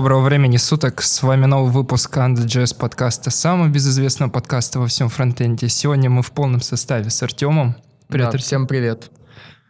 [0.00, 1.02] Доброго времени суток.
[1.02, 5.68] С вами новый выпуск Under.js подкаста, самого безызвестного подкаста во всем фронтенде.
[5.68, 7.76] Сегодня мы в полном составе с Артемом.
[8.08, 9.10] Привет, да, всем привет.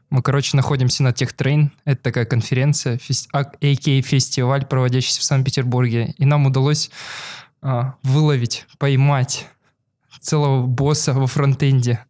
[0.08, 1.70] Мы, короче, находимся на TechTrain.
[1.84, 3.28] Это такая конференция, фест...
[3.32, 4.02] а.к.а.
[4.02, 6.14] фестиваль, проводящийся в Санкт-Петербурге.
[6.16, 6.92] И нам удалось
[7.60, 9.48] а, выловить, поймать
[10.20, 12.04] целого босса во фронтенде.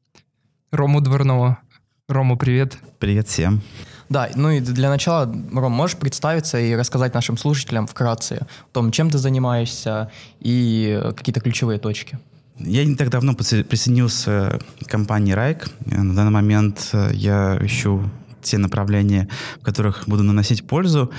[0.72, 1.60] Рому Дворного.
[2.06, 2.76] Рома, привет.
[2.98, 3.62] Привет всем.
[4.10, 8.90] Да, ну и для начала, Ром, можешь представиться и рассказать нашим слушателям вкратце о том,
[8.90, 10.10] чем ты занимаешься
[10.40, 12.18] и какие-то ключевые точки?
[12.58, 15.70] Я не так давно присоединился к компании Райк.
[15.86, 18.02] На данный момент э, я ищу
[18.42, 19.28] те направления,
[19.60, 21.10] в которых буду наносить пользу.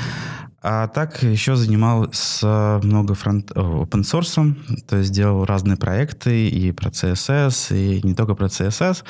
[0.63, 4.55] А так еще занимался много фронт open source,
[4.87, 9.03] то есть делал разные проекты и про CSS, и не только про CSS.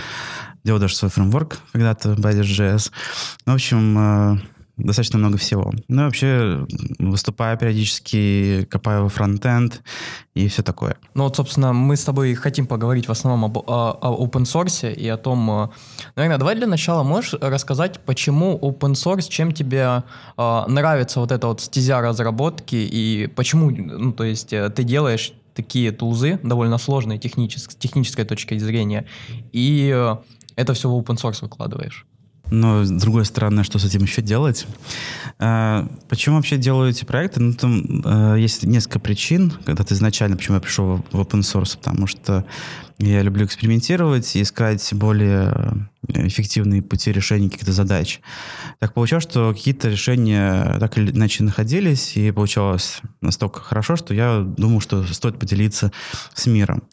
[0.63, 2.91] Делал даже свой фреймворк когда-то, Badish.js.
[3.45, 4.37] В общем, э,
[4.83, 5.71] достаточно много всего.
[5.87, 6.65] Ну и вообще
[6.99, 9.81] выступаю периодически, копаю фронтенд
[10.33, 10.97] и все такое.
[11.13, 14.93] Ну вот, собственно, мы с тобой хотим поговорить в основном об, о, о open source
[14.93, 15.49] и о том...
[15.49, 15.69] Э,
[16.15, 20.03] наверное, давай для начала можешь рассказать, почему open source, чем тебе
[20.37, 25.33] э, нравится вот эта вот стезя разработки и почему, ну то есть э, ты делаешь
[25.53, 29.05] такие тулзы, довольно сложные технической, технической точки зрения,
[29.51, 30.17] и э,
[30.55, 32.05] это все в open source выкладываешь.
[32.51, 34.67] Но, с другой стороны, что с этим еще делать?
[35.39, 37.39] А, почему вообще делаю эти проекты?
[37.39, 41.77] Ну, там а, есть несколько причин, когда ты изначально, почему я пришел в open source,
[41.77, 42.45] потому что
[42.97, 48.19] я люблю экспериментировать и искать более эффективные пути решения каких-то задач.
[48.79, 54.41] Так получалось, что какие-то решения так или иначе находились, и получалось настолько хорошо, что я
[54.41, 55.91] думал, что стоит поделиться
[56.33, 56.83] с миром.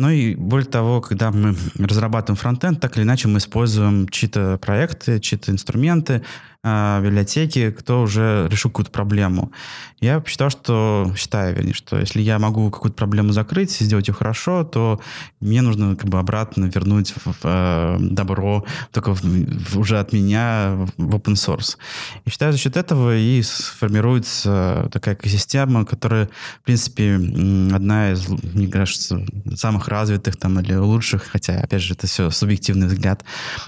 [0.00, 5.20] Ну и более того, когда мы разрабатываем фронтенд, так или иначе мы используем чьи-то проекты,
[5.20, 6.22] чьи-то инструменты,
[6.62, 9.52] э, библиотеки, кто уже решил какую-то проблему.
[10.00, 14.64] Я считал, что, считаю, вернее, что если я могу какую-то проблему закрыть, сделать ее хорошо,
[14.64, 15.00] то
[15.40, 20.12] мне нужно как бы обратно вернуть в, в, э, добро только в, в, уже от
[20.12, 21.76] меня в open source.
[22.24, 28.68] И считаю, за счет этого и сформируется такая экосистема, которая, в принципе, одна из, мне
[28.68, 33.24] кажется, самых развитых там или лучших, хотя, опять же, это все субъективный взгляд,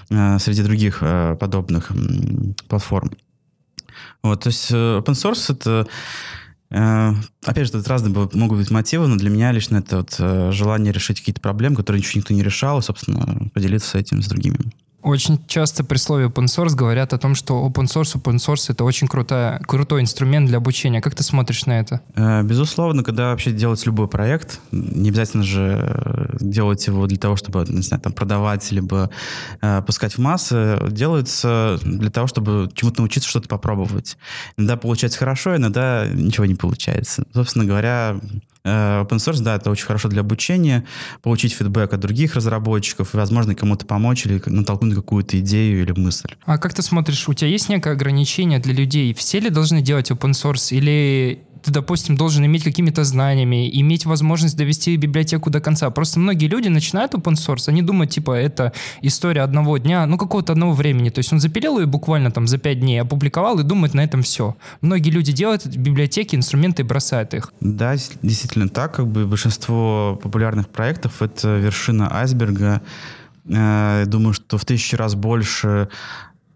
[0.09, 1.91] э, среди других э, подобных
[2.67, 3.11] платформ платформ.
[4.21, 5.87] Вот, то есть э, open source это
[6.69, 7.13] э,
[7.45, 10.93] Опять же, тут разные могут быть мотивы, но для меня лично это вот э, желание
[10.93, 14.57] решить какие-то проблемы, которые еще никто не решал, и, собственно, поделиться этим с другими.
[15.03, 18.85] Очень часто при слове open source говорят о том, что open source, open source это
[18.85, 21.01] очень крутая, крутой инструмент для обучения.
[21.01, 21.99] Как ты смотришь на это?
[22.15, 27.35] Э, безусловно, когда вообще делать любой проект, не обязательно же э, делать его для того,
[27.35, 29.09] чтобы, не знаю, там, продавать, либо
[29.61, 34.17] э, пускать в массы, делается для того, чтобы чему-то научиться, что-то попробовать.
[34.55, 37.25] Иногда получается хорошо, иногда ничего не получается.
[37.33, 38.21] Собственно говоря,
[38.65, 40.85] open source, да, это очень хорошо для обучения,
[41.21, 46.29] получить фидбэк от других разработчиков возможно, кому-то помочь или натолкнуть какую-то идею или мысль.
[46.45, 49.13] А как ты смотришь, у тебя есть некое ограничение для людей?
[49.13, 54.57] Все ли должны делать open source или ты, допустим, должен иметь какими-то знаниями, иметь возможность
[54.57, 55.89] довести библиотеку до конца.
[55.89, 60.53] Просто многие люди начинают open source, они думают, типа, это история одного дня, ну, какого-то
[60.53, 61.09] одного времени.
[61.09, 64.23] То есть он запилил ее буквально там за пять дней, опубликовал и думает, на этом
[64.23, 64.55] все.
[64.81, 67.53] Многие люди делают библиотеки, инструменты и бросают их.
[67.61, 68.95] Да, действительно так.
[68.95, 72.81] Как бы большинство популярных проектов— это вершина айсберга.
[73.45, 75.89] Э, думаю, что в тысячу раз больше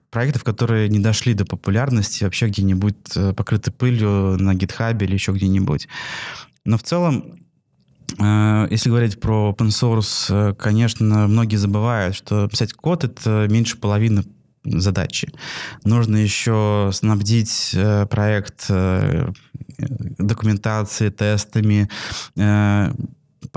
[0.09, 5.31] проектов, которые не дошли до популярности, вообще где-нибудь э, покрыты пылью на гитхабе или еще
[5.31, 5.87] где-нибудь.
[6.65, 7.39] Но в целом,
[8.19, 13.77] э, если говорить про open source, э, конечно, многие забывают, что писать код— это меньше
[13.77, 14.23] половины
[14.63, 15.31] задачи.
[15.85, 17.73] Нужно еще снабдить
[18.09, 18.69] проект
[20.17, 21.89] документацией, тестами,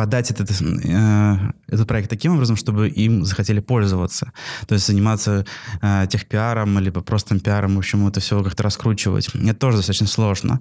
[0.00, 1.36] подать этот, э,
[1.68, 4.32] этот проект таким образом, чтобы им захотели пользоваться.
[4.66, 5.44] То есть заниматься
[5.82, 9.28] э, техпиаром, либо просто пиаром, в общем, это все как-то раскручивать.
[9.34, 10.60] Это тоже достаточно сложно.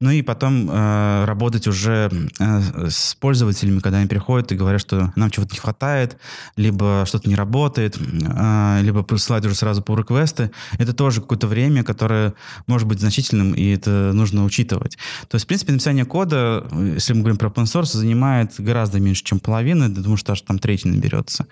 [0.00, 5.14] Ну и потом э, работать уже э, с пользователями, когда они приходят и говорят, что
[5.16, 6.18] нам чего-то не хватает,
[6.56, 10.50] либо что-то не работает, э, либо присылать уже сразу по реквесты.
[10.78, 12.34] Это тоже какое-то время, которое
[12.66, 14.98] может быть значительным, и это нужно учитывать.
[15.28, 19.24] То есть, в принципе, написание кода, если мы говорим про open source, занимает гораздо меньше,
[19.24, 19.88] чем половина.
[19.88, 21.44] Думаю, что аж там треть наберется.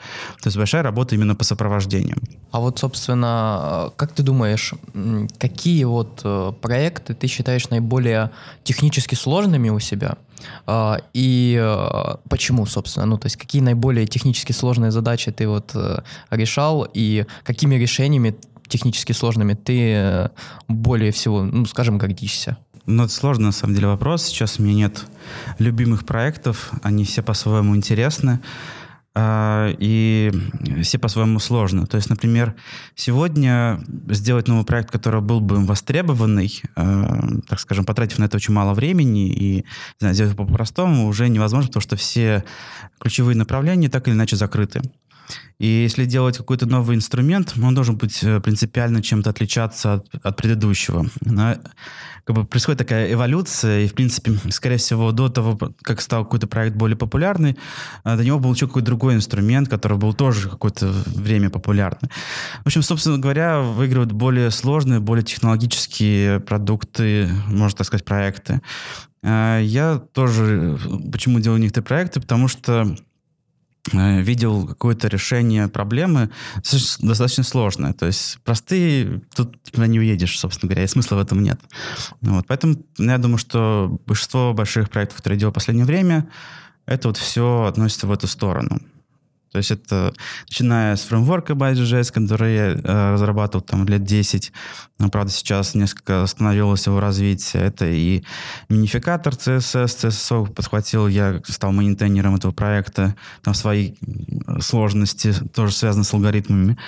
[0.42, 2.18] То есть большая работа именно по сопровождению.
[2.50, 4.74] А вот, собственно, как ты думаешь,
[5.38, 8.30] какие вот э, проекты ты считаешь наиболее
[8.64, 10.16] технически сложными у себя?
[10.66, 13.06] А, и э, почему, собственно?
[13.06, 18.34] Ну, то есть какие наиболее технически сложные задачи ты вот э, решал и какими решениями
[18.68, 20.30] технически сложными ты
[20.66, 22.56] более всего, ну, скажем, гордишься?
[22.86, 24.24] Ну, это сложный, на самом деле, вопрос.
[24.24, 25.06] Сейчас у меня нет
[25.58, 28.40] любимых проектов, они все по-своему интересны.
[29.14, 30.32] А, и
[30.82, 31.86] все по-своему сложно.
[31.86, 32.54] То есть, например,
[32.94, 38.54] сегодня сделать новый проект, который был бы востребованный, а, так скажем, потратив на это очень
[38.54, 39.64] мало времени и
[39.98, 42.42] знаю, сделать по-простому, уже невозможно, потому что все
[42.98, 44.80] ключевые направления так или иначе закрыты.
[45.58, 50.36] И если делать какой-то новый инструмент, он должен быть э, принципиально чем-то отличаться от, от
[50.36, 51.06] предыдущего.
[51.20, 51.56] Но,
[52.24, 56.46] как бы происходит такая эволюция, и, в принципе, скорее всего, до того, как стал какой-то
[56.46, 57.56] проект более популярный,
[58.04, 62.10] э, до него был еще какой-то другой инструмент, который был тоже какое-то время популярный.
[62.64, 68.60] В общем, собственно говоря, выигрывают более сложные, более технологические продукты, можно так сказать, проекты.
[69.22, 70.78] Э, я тоже
[71.12, 72.96] почему делаю некоторые проекты, потому что
[73.92, 76.30] видел какое-то решение проблемы
[77.00, 77.92] достаточно сложное.
[77.92, 81.60] То есть простые, тут никуда не уедешь, собственно говоря, и смысла в этом нет.
[82.20, 82.46] Вот.
[82.46, 86.28] Поэтому я думаю, что большинство больших проектов, которые я делал в последнее время,
[86.86, 88.80] это вот все относится в эту сторону.
[89.52, 90.14] То есть это
[90.48, 94.50] начиная с фреймворка Byte.js, который я э, разрабатывал там лет 10,
[94.98, 97.64] но, правда, сейчас несколько остановилось его развитие.
[97.64, 98.22] Это и
[98.68, 103.14] минификатор CSS, CSS подхватил, я стал мейнтейнером этого проекта.
[103.42, 103.94] Там свои
[104.60, 106.78] сложности тоже связаны с алгоритмами.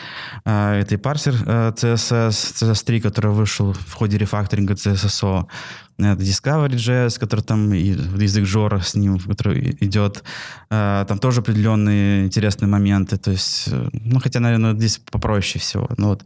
[0.45, 5.47] Э, это и парсер э, CSS, CSS3, который вышел в ходе рефакторинга CSSO
[5.99, 10.25] Discovery.js, который там, и язык Жора с ним, который идет.
[10.71, 13.17] А, там тоже определенные интересные моменты.
[13.17, 15.89] То есть, э, ну, хотя, наверное, здесь попроще всего.
[15.97, 16.25] Ну, вот.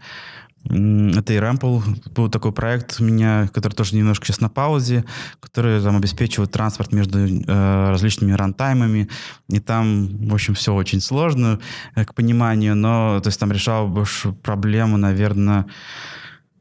[0.64, 5.04] Это и Rample, был такой проект у меня, который тоже немножко сейчас на паузе,
[5.40, 9.08] который там обеспечивает транспорт между э, различными рантаймами,
[9.48, 11.60] и там, в общем, все очень сложно
[11.94, 15.72] э, к пониманию, но то есть там решал больше проблему, наверное, Э,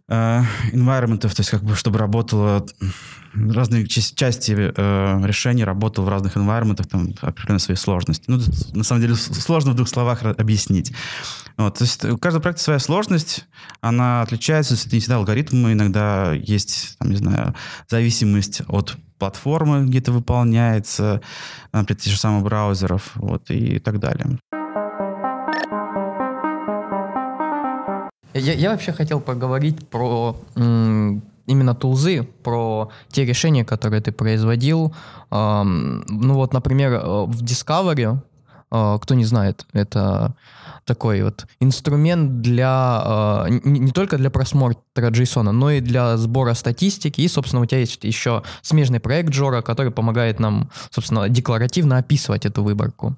[0.09, 2.65] environment, то есть как бы чтобы работало
[3.33, 8.23] разные части э, решений работал в разных environment, там определенно свои сложности.
[8.27, 8.39] Ну,
[8.73, 10.93] на самом деле сложно в двух словах объяснить.
[11.57, 13.45] Вот, то есть у каждого проекта своя сложность,
[13.81, 17.55] она отличается, не всегда алгоритмы, иногда есть, там, не знаю,
[17.87, 21.21] зависимость от платформы, где это выполняется,
[21.73, 24.37] например, тех же самых браузеров, вот, и так далее.
[28.37, 30.35] Я, я вообще хотел поговорить про
[31.47, 34.93] именно тулзы, про те решения, которые ты производил.
[35.31, 38.17] Ну вот, например, э, в Discovery,
[38.69, 40.35] кто не знает, это
[40.87, 47.21] такой вот инструмент для э, не, только для просмотра JSON, но и для сбора статистики.
[47.21, 52.45] И, собственно, у тебя есть еще смежный проект Jora, который помогает нам, собственно, декларативно описывать
[52.45, 53.15] эту выборку.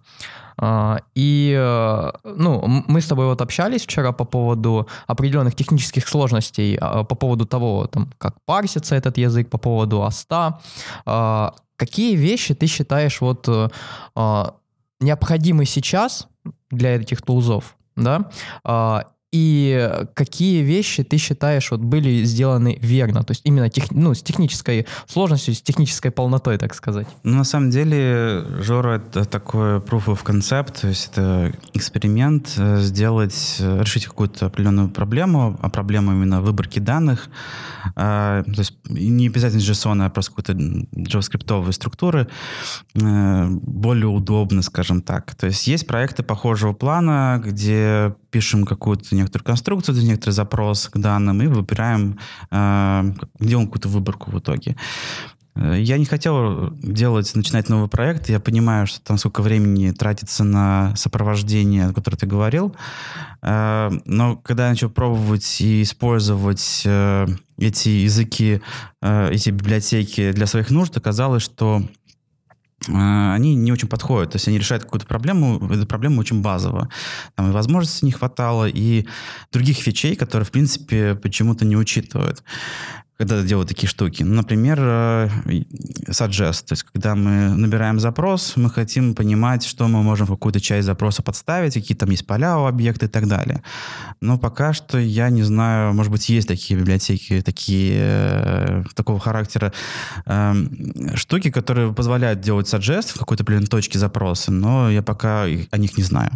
[0.58, 6.78] А, и, э, ну, мы с тобой вот общались вчера по поводу определенных технических сложностей,
[6.82, 10.60] а, по поводу того, там, как парсится этот язык, по поводу АСТа.
[11.06, 13.70] А, какие вещи ты считаешь вот э,
[15.00, 16.28] необходимы сейчас
[16.70, 18.32] для этих тулзов, да?
[19.32, 24.24] И какие вещи ты считаешь вот были сделаны верно, то есть именно тех, ну, с
[24.24, 27.08] технической сложностью, с технической полнотой, так сказать?
[27.24, 32.80] Ну, на самом деле, Жора— это такой proof of concept, то есть это эксперимент э,
[32.80, 37.30] сделать, э, решить какую-то определенную проблему, а проблема именно выборки данных,
[37.96, 42.28] а, то есть не обязательно JSON, а просто какой-то JavaScript структуры,
[42.96, 45.36] э, более удобно, скажем так.
[45.36, 51.42] То есть есть проекты похожего плана, где пишем какую-то некоторую конструкцию, некоторый запрос к данным
[51.42, 52.20] и выбираем,
[52.52, 54.76] э, делаем какую-то выборку в итоге.
[55.56, 58.30] Э, я не хотел делать, начинать новый проект.
[58.30, 62.76] Я понимаю, что там сколько времени тратится на сопровождение, о котором ты говорил.
[63.42, 66.86] Э, но когда я начал пробовать и использовать
[67.58, 68.62] эти языки,
[69.02, 71.84] эти библиотеки для своих нужд, оказалось, что
[72.88, 74.32] они не очень подходят.
[74.32, 76.90] То есть они решают какую-то проблему, эта проблема очень базовая.
[77.36, 79.06] Там и возможностей не хватало, и
[79.52, 82.44] других фичей, которые, в принципе, почему-то не учитывают
[83.20, 84.24] когда делают такие штуки.
[84.24, 85.30] Ну, например, э,
[86.08, 90.62] suggest, то есть когда мы набираем запрос, мы хотим понимать, что мы можем в какую-то
[90.62, 93.62] часть запроса подставить, какие там есть поля у объекта и так далее.
[94.22, 99.74] Но пока что я не знаю, может быть, есть такие библиотеки, такие э, такого характера
[100.26, 100.54] э,
[101.16, 105.98] штуки, которые позволяют делать suggest в какой-то определенной точке запроса, но я пока о них
[105.98, 106.32] не знаю.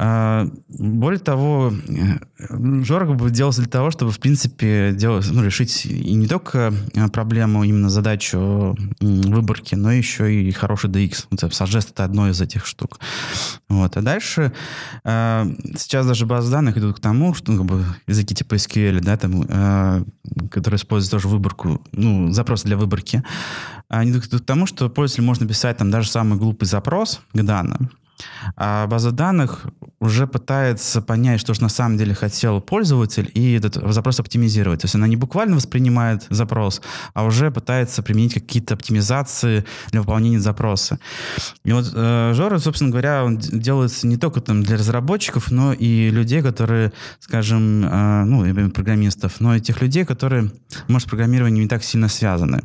[0.00, 5.86] А, более того, э, как бы делался для того, чтобы, в принципе, делать, ну, решить
[5.86, 11.26] и не только э, проблему, именно задачу выборки, но еще и хороший DX.
[11.32, 13.00] Вот, Suggest— это одно из этих штук.
[13.68, 13.96] Вот.
[13.96, 14.52] А дальше
[15.02, 19.00] э, сейчас даже базы данных идут к тому, что ну, как бы, языки типа SQL,
[19.00, 20.06] да, там,
[20.48, 23.24] которые используют тоже выборку, ну, запросы для выборки,
[23.88, 27.90] они идут к тому, что пользователь можно писать там даже самый глупый запрос к данным,
[28.56, 29.66] а база данных
[30.00, 34.80] уже пытается понять, что же на самом деле хотел пользователь, и этот запрос оптимизировать.
[34.80, 36.80] То есть она не буквально воспринимает запрос,
[37.14, 40.98] а уже пытается применить какие-то оптимизации для выполнения запроса.
[41.64, 46.10] И вот э, Жора, собственно говоря, он делается не только там для разработчиков, но и
[46.10, 50.50] людей, которые, скажем, э, ну, программистов, но и тех людей, которые,
[50.86, 52.62] может, с программированием не так сильно связаны.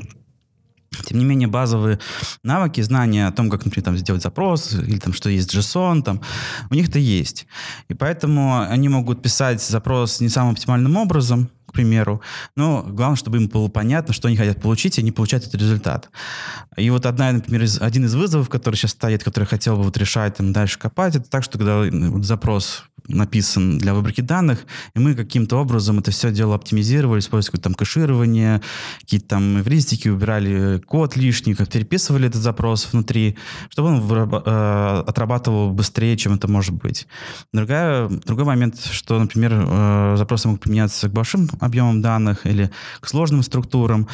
[1.05, 1.99] Тем не менее, базовые
[2.43, 6.21] навыки, знания о том, как, например, там, сделать запрос, или там, что есть JSON, там,
[6.69, 7.47] у них это есть.
[7.89, 12.21] И поэтому они могут писать запрос не самым оптимальным образом, примеру,
[12.55, 16.09] но главное, чтобы им было понятно, что они хотят получить, и не получать этот результат.
[16.77, 19.97] И вот одна, например, из, один из вызовов, который сейчас стоит, который хотел бы вот
[19.97, 24.59] решать, там, дальше копать, это так, что когда вот, запрос написан для выборки данных,
[24.95, 28.61] и мы каким-то образом это все дело оптимизировали, используя какое-то там кэширование,
[29.01, 33.37] какие-то там эвристики, убирали код лишний, как переписывали этот запрос внутри,
[33.69, 37.07] чтобы он э, отрабатывал быстрее, чем это может быть.
[37.51, 43.07] Другая, другой момент, что, например, э, запросы могут применяться к большим объемам данных или к
[43.07, 44.07] сложным структурам,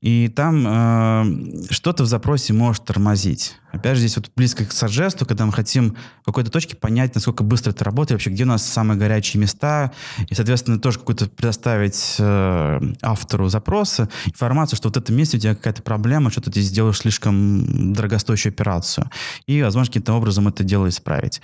[0.00, 3.56] и там э, что-то в запросе может тормозить.
[3.74, 7.42] Опять же, здесь вот близко к саджесту, когда мы хотим в какой-то точке понять, насколько
[7.42, 9.92] быстро это работает, вообще, где у нас самые горячие места,
[10.28, 15.40] и, соответственно, тоже какую-то предоставить э, автору запроса информацию, что вот в этом месте у
[15.40, 19.10] тебя какая-то проблема, что ты здесь делаешь слишком дорогостоящую операцию.
[19.46, 21.40] И, возможно, каким-то образом это дело исправить.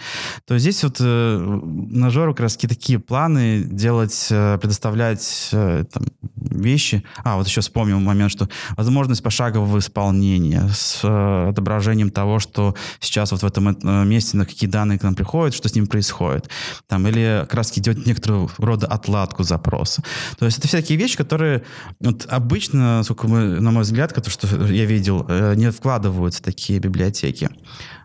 [0.47, 1.61] То есть здесь вот э,
[1.91, 6.05] на Жору как раз такие планы делать, э, предоставлять э, там,
[6.37, 7.03] вещи.
[7.25, 13.33] А, вот еще вспомнил момент, что возможность пошагового исполнения с э, отображением того, что сейчас
[13.33, 16.51] вот в этом э, месте, на какие данные к нам приходят, что с ним происходит.
[16.87, 20.03] Там, или как раз делать некоторого рода отладку запроса.
[20.39, 21.63] То есть это все такие вещи, которые
[21.99, 26.79] вот обычно, сколько мы, на мой взгляд, который, что я видел, э, не вкладываются такие
[26.79, 27.49] библиотеки.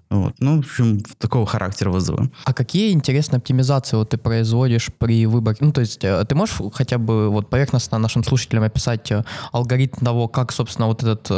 [0.10, 0.36] Вот.
[0.40, 2.32] Ну, в общем, такого характера вызовы.
[2.46, 5.58] А какие, интересные оптимизации вот ты производишь при выборе?
[5.60, 9.12] Ну, то есть э, ты можешь хотя бы вот поверхностно нашим слушателям описать
[9.52, 11.30] алгоритм того, как, собственно, вот этот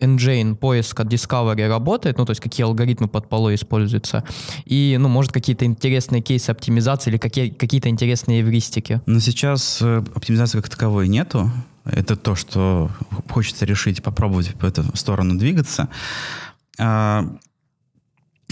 [0.00, 4.24] engine поиска Discovery работает, ну, то есть какие алгоритмы под полой используются,
[4.64, 9.00] и, ну, может, какие-то интересные кейсы оптимизации или какие, какие-то интересные эвристики?
[9.06, 11.50] Но сейчас э, оптимизации как таковой нету.
[11.84, 12.90] Это то, что
[13.28, 15.88] хочется решить, попробовать в эту сторону двигаться.
[16.78, 17.24] А,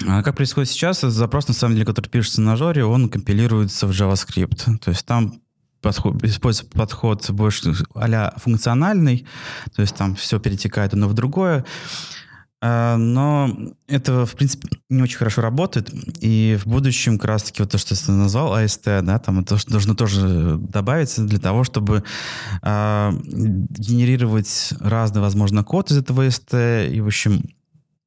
[0.06, 3.90] а как происходит сейчас, запрос, на самом деле, который пишется на Жоре, он компилируется в
[3.90, 4.78] JavaScript.
[4.78, 5.40] То есть там
[5.80, 9.26] подход, используется подход больше а функциональный,
[9.74, 11.64] то есть там все перетекает одно в другое.
[12.60, 13.56] А, но
[13.86, 15.90] это, в принципе, не очень хорошо работает.
[16.20, 19.94] И в будущем как раз-таки вот то, что ты назвал, AST, да, там это должно
[19.94, 22.02] тоже добавиться для того, чтобы
[22.62, 27.44] э, генерировать разный, возможно, код из этого AST и, в общем,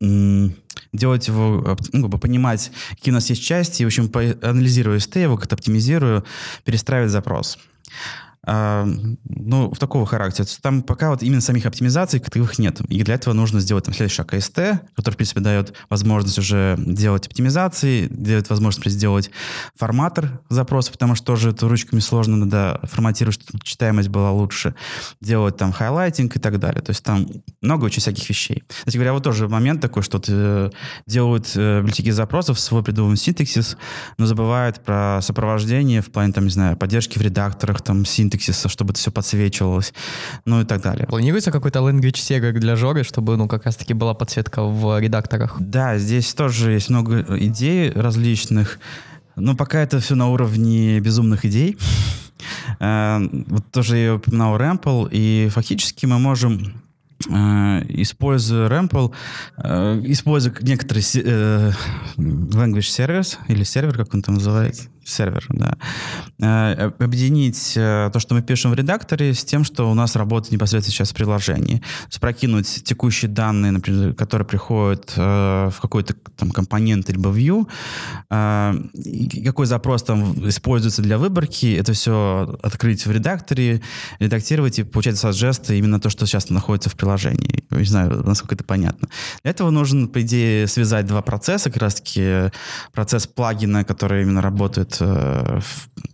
[0.01, 5.21] делать его, ну, как понимать, какие у нас есть части, и, в общем, анализируя ST,
[5.21, 6.25] его как-то оптимизирую,
[6.65, 7.57] перестраивать запрос.
[8.43, 8.87] А,
[9.23, 10.47] ну, в такого характера.
[10.61, 12.81] Там пока вот именно самих оптимизаций как таковых нет.
[12.89, 14.59] И для этого нужно сделать там следующий шаг АСТ,
[14.95, 19.29] который, в принципе, дает возможность уже делать оптимизации, дает возможность сделать
[19.75, 24.73] форматор запроса, потому что тоже это ручками сложно, надо форматировать, чтобы читаемость была лучше,
[25.19, 26.81] делать там highlighting и так далее.
[26.81, 27.27] То есть там
[27.61, 28.63] много очень всяких вещей.
[28.67, 30.71] Кстати говоря, вот тоже момент такой, что э,
[31.05, 33.77] делают э, библиотеки запросов свой придуманный синтаксис,
[34.17, 38.69] но забывают про сопровождение в плане, там, не знаю, поддержки в редакторах, там, синтаксис синтаксиса,
[38.69, 39.93] чтобы это все подсвечивалось,
[40.45, 41.05] ну и так далее.
[41.07, 45.57] Планируется какой-то language segway для Жоры, чтобы, ну, как раз-таки была подсветка в редакторах?
[45.59, 48.79] Да, здесь тоже есть много идей различных,
[49.35, 51.77] но пока это все на уровне безумных идей.
[52.79, 56.81] Э, вот тоже я упоминал Рэмпл, и фактически мы можем
[57.29, 59.11] э, используя Rample,
[59.57, 61.03] э, используя некоторые
[62.17, 65.77] language service или сервер, как он там называется, сервер, да.
[66.39, 70.51] Э, объединить э, то, что мы пишем в редакторе, с тем, что у нас работает
[70.53, 71.77] непосредственно сейчас в приложении.
[71.77, 77.67] То есть прокинуть текущие данные, например, которые приходят э, в какой-то там компонент либо view,
[79.45, 83.81] какой запрос там используется для выборки, это все открыть в редакторе,
[84.19, 87.63] редактировать и получать саджесты именно то, что сейчас находится в приложении.
[87.69, 89.07] Не знаю, насколько это понятно.
[89.43, 92.51] Для этого нужно, по идее, связать два процесса, как раз-таки
[92.93, 95.59] процесс плагина, который именно работает Э,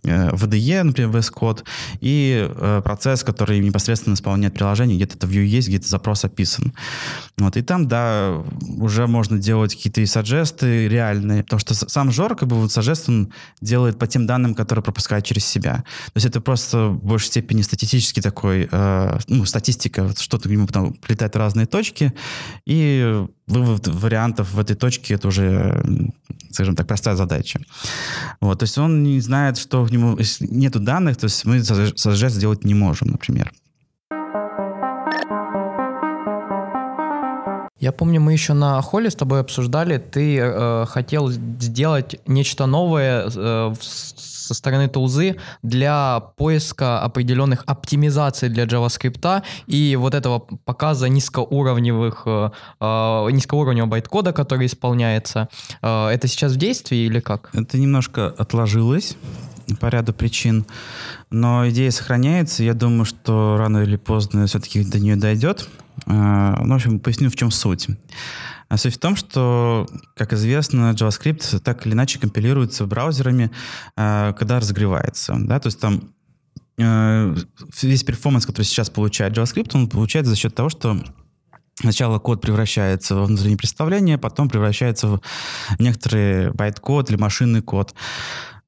[0.04, 1.64] в VDE, например, VS Code,
[2.00, 6.72] и э, процесс, который непосредственно исполняет приложение, где-то это view есть, где-то запрос описан.
[7.36, 8.42] Вот, и там, да,
[8.78, 13.08] уже можно делать какие-то и саджесты реальные, потому что сам Жор, как бы, вот саджест
[13.08, 15.84] он делает по тем данным, которые пропускает через себя.
[16.06, 20.66] То есть это просто в большей степени статистический такой, э, ну, статистика, что-то к нему
[20.66, 22.12] там прилетает в разные точки,
[22.66, 25.82] и вывод вариантов в этой точке это уже,
[26.50, 27.60] скажем так, простая задача.
[28.40, 32.32] Вот, то есть он не знает, что к нему, нету данных, то есть мы сажать
[32.32, 33.52] сделать не можем, например.
[37.80, 43.30] Я помню, мы еще на холле с тобой обсуждали, ты э, хотел сделать нечто новое
[43.32, 52.22] э, со стороны тулзы для поиска определенных оптимизаций для JavaScript и вот этого показа низкоуровневых,
[52.26, 55.48] э, э, низкоуровневого байткода, который исполняется.
[55.82, 57.50] Э, это сейчас в действии или как?
[57.52, 59.16] Это немножко отложилось
[59.80, 60.66] по ряду причин,
[61.30, 62.62] но идея сохраняется.
[62.64, 65.68] Я думаю, что рано или поздно все-таки до нее дойдет.
[66.06, 67.88] Э, ну, в общем, поясню, в чем суть.
[68.68, 73.50] А суть в том, что, как известно, JavaScript так или иначе компилируется браузерами,
[73.96, 75.36] э, когда разогревается.
[75.38, 75.58] Да?
[75.58, 76.12] То есть там
[76.78, 77.34] э,
[77.82, 80.98] весь performance, который сейчас получает JavaScript, он получается за счет того, что
[81.80, 85.20] Сначала код превращается во внутреннее представление, потом превращается в
[85.78, 87.94] некоторый байт-код или машинный код.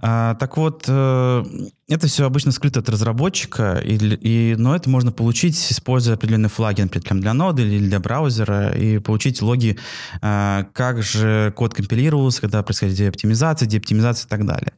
[0.03, 1.45] А, так вот, э,
[1.91, 6.83] это все обычно скрыто от разработчика, и, и, но это можно получить, используя определенные флаги,
[6.83, 9.77] например, для ноды или для браузера, и получить логи,
[10.23, 14.73] э, как же код компилировался, когда происходит оптимизация, деоптимизация и так далее.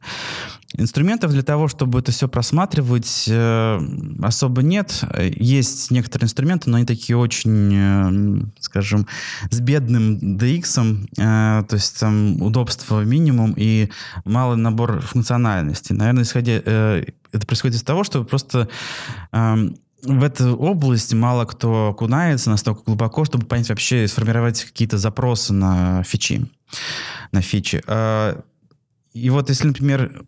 [0.75, 3.79] Инструментов для того, чтобы это все просматривать, э,
[4.23, 5.03] особо нет.
[5.19, 9.05] Есть некоторые инструменты, но они такие очень, э, скажем,
[9.51, 13.89] с бедным DX, э, то есть там удобство минимум и
[14.25, 15.93] малый набор функциональности.
[15.93, 18.69] Наверное, исходя, это происходит из того, что просто
[19.31, 26.03] в эту область мало кто окунается настолько глубоко, чтобы понять вообще, сформировать какие-то запросы на
[26.03, 26.45] фичи,
[27.31, 27.81] на фичи.
[29.13, 30.25] И вот если, например,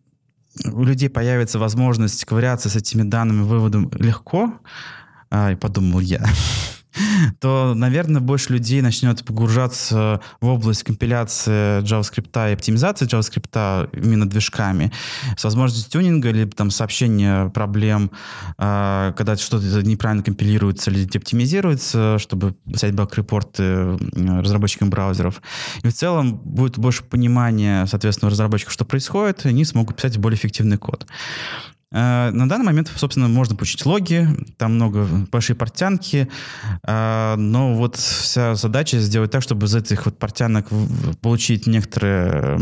[0.71, 4.53] у людей появится возможность ковыряться с этими данными выводом легко,
[5.29, 6.23] а, и подумал я,
[7.39, 14.91] то, наверное, больше людей начнет погружаться в область компиляции JavaScript и оптимизации JavaScript именно движками
[15.37, 18.11] с возможностью тюнинга или там сообщения проблем,
[18.57, 25.41] а, когда что-то неправильно компилируется или оптимизируется, чтобы писать баг-репорты разработчикам браузеров.
[25.83, 30.17] И в целом будет больше понимания, соответственно, у разработчиков, что происходит, и они смогут писать
[30.17, 31.05] более эффективный код.
[31.91, 36.27] Э, на данный момент, собственно, можно получить логи, там много большие портянки,
[36.83, 40.67] э, но вот вся задача сделать так, чтобы из этих вот портянок
[41.21, 42.59] получить некоторое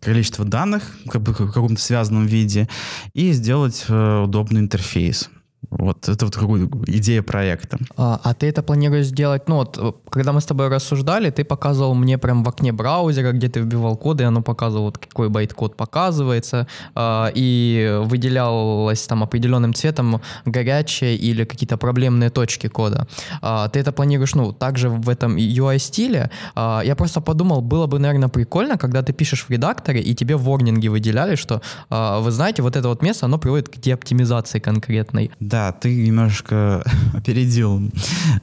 [0.00, 2.68] количество данных как бы в каком-то связанном виде
[3.14, 5.30] и сделать э, удобный интерфейс.
[5.78, 7.78] Вот это вот какая идея проекта.
[7.96, 11.94] А, а ты это планируешь сделать, ну вот, когда мы с тобой рассуждали, ты показывал
[11.94, 15.76] мне прям в окне браузера, где ты вбивал коды, и оно показывало, вот какой байт-код
[15.76, 23.06] показывается, а, и выделялось там определенным цветом горячие или какие-то проблемные точки кода.
[23.40, 26.30] А, ты это планируешь, ну, также в этом UI -стиле.
[26.54, 30.36] А, я просто подумал, было бы, наверное, прикольно, когда ты пишешь в редакторе, и тебе
[30.36, 34.58] warning и выделяли, что, а, вы знаете, вот это вот место, оно приводит к деоптимизации
[34.58, 35.30] конкретной.
[35.40, 36.82] Да, ты немножко
[37.14, 37.90] опередил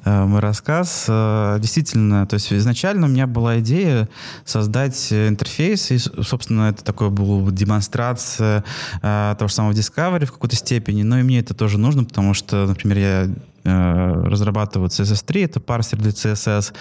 [0.06, 1.06] э, мой рассказ.
[1.10, 4.08] Э, действительно, то есть изначально у меня была идея
[4.46, 8.64] создать интерфейс, и, собственно, это такое была демонстрация
[9.02, 12.34] э, того же самого Discovery в какой-то степени, но и мне это тоже нужно, потому
[12.34, 13.30] что, например, я
[13.63, 16.74] разрабатывают CSS3, это парсер для CSS,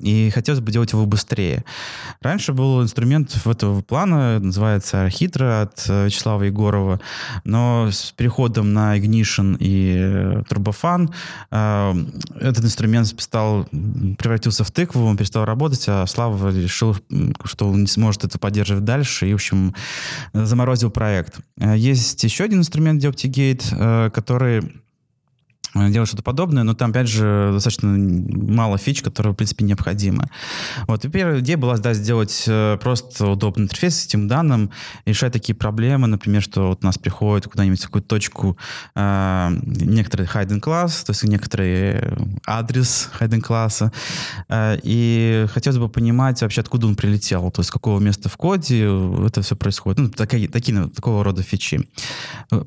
[0.00, 1.64] и хотелось бы делать его быстрее.
[2.20, 7.00] Раньше был инструмент этого плана, называется Architra от э, Вячеслава Егорова,
[7.44, 11.12] но с переходом на Ignition и э, Turbofan
[12.40, 13.64] этот инструмент стал,
[14.18, 16.96] превратился в тыкву, он перестал работать, а Слава решил,
[17.44, 19.74] что он не сможет это поддерживать дальше, и, в общем,
[20.32, 21.40] заморозил проект.
[21.58, 24.62] Есть еще один инструмент Deoptigate, который Э,
[25.74, 30.24] делать что-то подобное, но там, опять же, достаточно мало фич, которые, в принципе, необходимы.
[30.86, 34.70] Вот, и первая идея была, да, сделать э, просто удобный интерфейс с этим данным,
[35.04, 38.56] решать такие проблемы, например, что вот у нас приходит куда-нибудь в какую-то точку
[38.94, 42.02] э, некоторый hidden класс, то есть некоторый
[42.46, 43.92] адрес hidden класса,
[44.48, 48.88] э, и хотелось бы понимать вообще, откуда он прилетел, то есть какого места в коде
[49.26, 49.98] это все происходит.
[49.98, 51.88] Ну, такие, такие, такого рода фичи.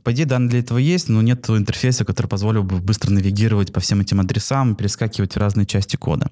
[0.04, 3.80] По идее, данные для этого есть, но нет интерфейса, который позволил бы быстро навигировать по
[3.80, 6.30] всем этим адресам, перескакивать в разные части кода.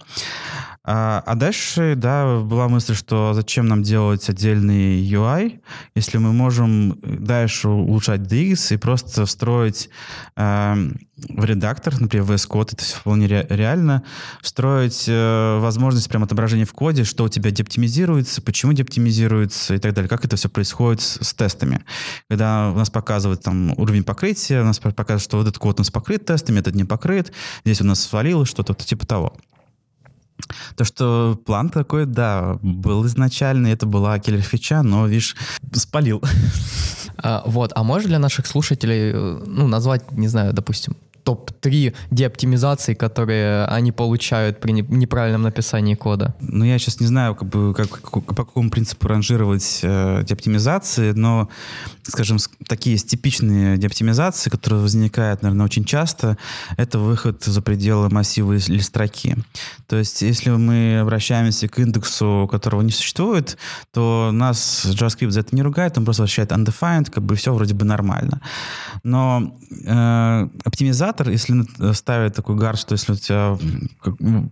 [0.92, 5.60] А, а дальше, да, была мысль, что зачем нам делать отдельный UI,
[5.94, 9.92] если мы можем дальше улучшать DX и просто встроить
[10.36, 10.74] э,
[11.16, 14.02] в редактор, например, VS Code, это вполне ре- реально,
[14.42, 19.94] встроить э, возможность прям отображения в коде, что у тебя деоптимизируется, почему деоптимизируется и так
[19.94, 21.86] далее, как это все происходит с, с тестами.
[22.30, 25.82] Когда у нас показывает там уровень покрытия, у нас показывает, что вот этот код у
[25.82, 27.32] нас покрыт тестами, этот не покрыт,
[27.64, 29.38] здесь у нас свалилось что-то типа того.
[30.76, 35.36] То, что план такой, да, был изначально, это была киллер-фича, но, видишь,
[35.74, 36.22] спалил.
[37.22, 42.94] А, вот, а можешь для наших слушателей, э, ну, назвать, не знаю, допустим, топ-3 деоптимизации,
[42.94, 46.36] которые они получают при неправильном написании кода?
[46.40, 51.50] Ну, я сейчас не знаю, как бы, как, по какому принципу ранжировать э, деоптимизации, но,
[52.04, 56.38] скажем, такие типичные деоптимизации, которые возникают, наверное, очень часто,
[56.78, 59.36] это выход за пределы массива или строки.
[59.88, 63.58] То есть, если мы обращаемся к индексу, которого не существует,
[63.92, 67.74] то нас JavaScript за это не ругает, он просто возвращает undefined, как бы все вроде
[67.74, 68.42] бы нормально.
[69.04, 73.58] Но э, оптимизация оператор, если э, ставит такой гар, что если у тебя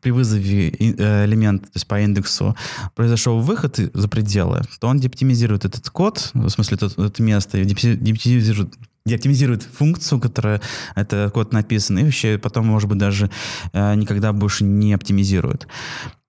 [0.01, 2.55] при вызове э, элемент, то есть по индексу,
[2.95, 8.73] произошел выход за пределы, то он деоптимизирует этот код, в смысле это, это место, деоптимизирует
[9.05, 10.61] деоптимизирует функцию, которая
[10.95, 13.29] это код написан, и вообще потом, может быть, даже
[13.71, 15.67] э, никогда больше не оптимизирует.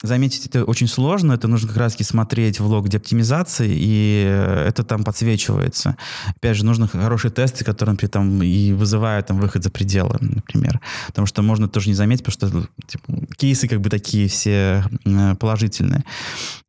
[0.02, 5.02] Заметить это очень сложно, это нужно как раз смотреть в лог деоптимизации, и это там
[5.02, 5.96] подсвечивается.
[6.36, 10.80] Опять же, нужны хорошие тесты, которые например, там и вызывают там выход за пределы, например.
[11.08, 14.84] Потому что можно тоже не заметить, потому что типа, кейсы как бы такие все
[15.40, 16.04] положительные.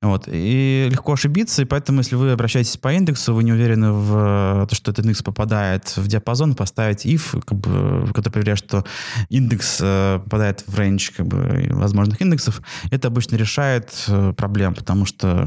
[0.01, 0.23] Вот.
[0.27, 4.75] И легко ошибиться, и поэтому, если вы обращаетесь по индексу, вы не уверены в то,
[4.75, 8.85] что этот индекс попадает в диапазон, поставить if, как бы, который проверяет, что
[9.29, 15.05] индекс э, попадает в рейндж как бы, возможных индексов, это обычно решает э, проблем, потому
[15.05, 15.45] что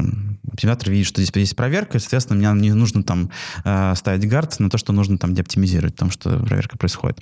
[0.51, 3.31] оптимизатор видит, что здесь есть проверка, и, соответственно, мне не нужно там
[3.65, 7.19] э, ставить гард на то, что нужно там деоптимизировать, потому что проверка происходит.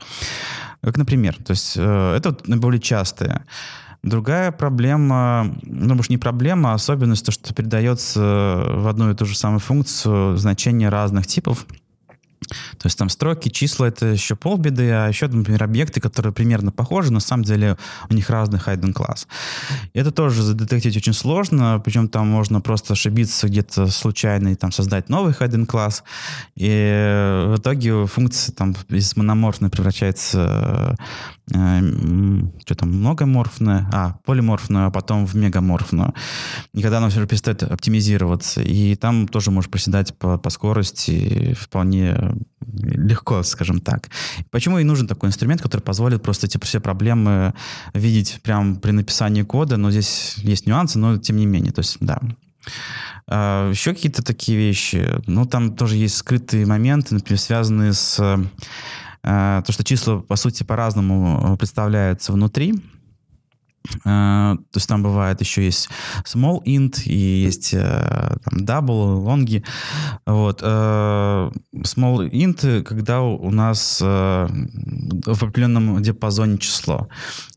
[0.83, 3.45] Как, например, то есть э, это вот наиболее частые.
[4.03, 9.25] Другая проблема, ну, может, не проблема, а особенность, то, что передается в одну и ту
[9.25, 11.65] же самую функцию значение разных типов.
[12.41, 17.13] То есть там строки, числа— это еще полбеды, а еще, например, объекты, которые примерно похожи,
[17.13, 17.77] на самом деле
[18.09, 19.27] у них разный hidden класс.
[19.93, 25.07] Это тоже задетектить очень сложно, причем там можно просто ошибиться где-то случайно и там создать
[25.07, 26.03] новый hidden класс,
[26.55, 30.97] и в итоге функция там из мономорфной превращается
[31.51, 36.13] что там, многоморфная, а, полиморфную, а потом в мегаморфную.
[36.73, 42.35] И когда она все перестает оптимизироваться, и там тоже можешь проседать по, по скорости вполне
[42.73, 44.09] легко, скажем так.
[44.49, 47.53] Почему и нужен такой инструмент, который позволит просто эти все проблемы
[47.93, 51.97] видеть прямо при написании кода, но здесь есть нюансы, но тем не менее, то есть,
[51.99, 52.19] да.
[53.27, 58.39] А, еще какие-то такие вещи, ну, там тоже есть скрытые моменты, например, связанные с
[59.23, 62.73] то, что числа, по сути, по-разному представляются внутри,
[64.03, 65.89] то есть там бывает еще есть
[66.23, 69.63] small int и есть uh, там double, longy.
[70.25, 70.61] Вот.
[70.61, 71.51] Uh,
[71.83, 77.07] small int, когда у нас в определенном диапазоне число.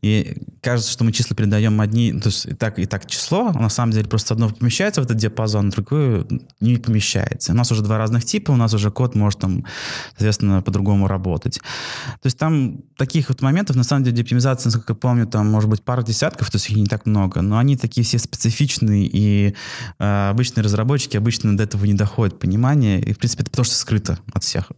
[0.02, 3.58] И кажется, что мы числа передаем одни, то есть и так, и так число, а
[3.58, 6.26] на самом деле просто одно помещается в этот диапазон, другое
[6.60, 7.52] не помещается.
[7.52, 9.64] У нас уже два разных типа, у нас уже код может там,
[10.10, 11.58] соответственно, по-другому работать.
[11.58, 15.68] То есть там таких вот моментов, на самом деле, оптимизация, насколько я помню, там может
[15.68, 19.55] быть пара десятков, то есть их не так много, но они такие все специфичные, и
[19.98, 23.74] э, обычные разработчики обычно до этого не доходят понимания, и, в принципе, это потому что
[23.74, 24.70] скрыто от всех.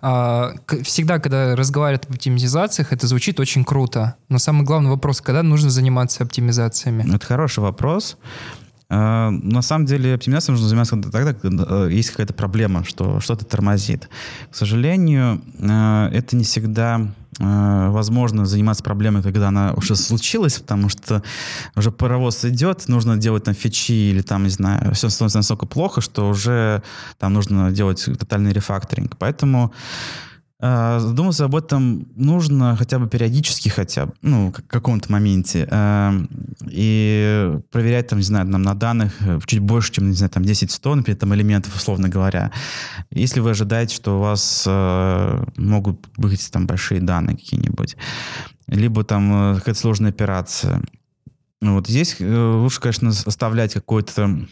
[0.00, 4.14] А, всегда, когда разговаривают об оптимизациях, это звучит очень круто.
[4.28, 7.04] Но самый главный вопрос, когда нужно заниматься оптимизациями?
[7.14, 8.16] Это хороший вопрос.
[8.90, 14.08] А, на самом деле оптимизацией нужно заниматься тогда, когда есть какая-то проблема, что что-то тормозит.
[14.50, 21.22] К сожалению, это не всегда возможно заниматься проблемой, когда она уже случилась, потому что
[21.76, 26.00] уже паровоз идет, нужно делать там фичи или там, не знаю, все становится настолько плохо,
[26.00, 26.82] что уже
[27.18, 29.16] там нужно делать тотальный рефакторинг.
[29.18, 29.72] Поэтому
[30.27, 30.27] Э,
[30.60, 35.68] задуматься об этом нужно хотя бы периодически хотя бы, ну, в каком-то моменте.
[35.70, 36.10] Э,
[36.68, 40.42] и проверять, там, не знаю, нам на данных э, чуть больше, чем, не знаю, там
[40.42, 42.50] 10-100, например, там элементов, условно говоря.
[43.10, 44.66] Если вы ожидаете, что у вас
[45.56, 47.96] могут быть там большие данные какие-нибудь,
[48.66, 50.82] либо там какая-то сложная операция,
[51.60, 54.46] вот здесь лучше, конечно, оставлять какой-то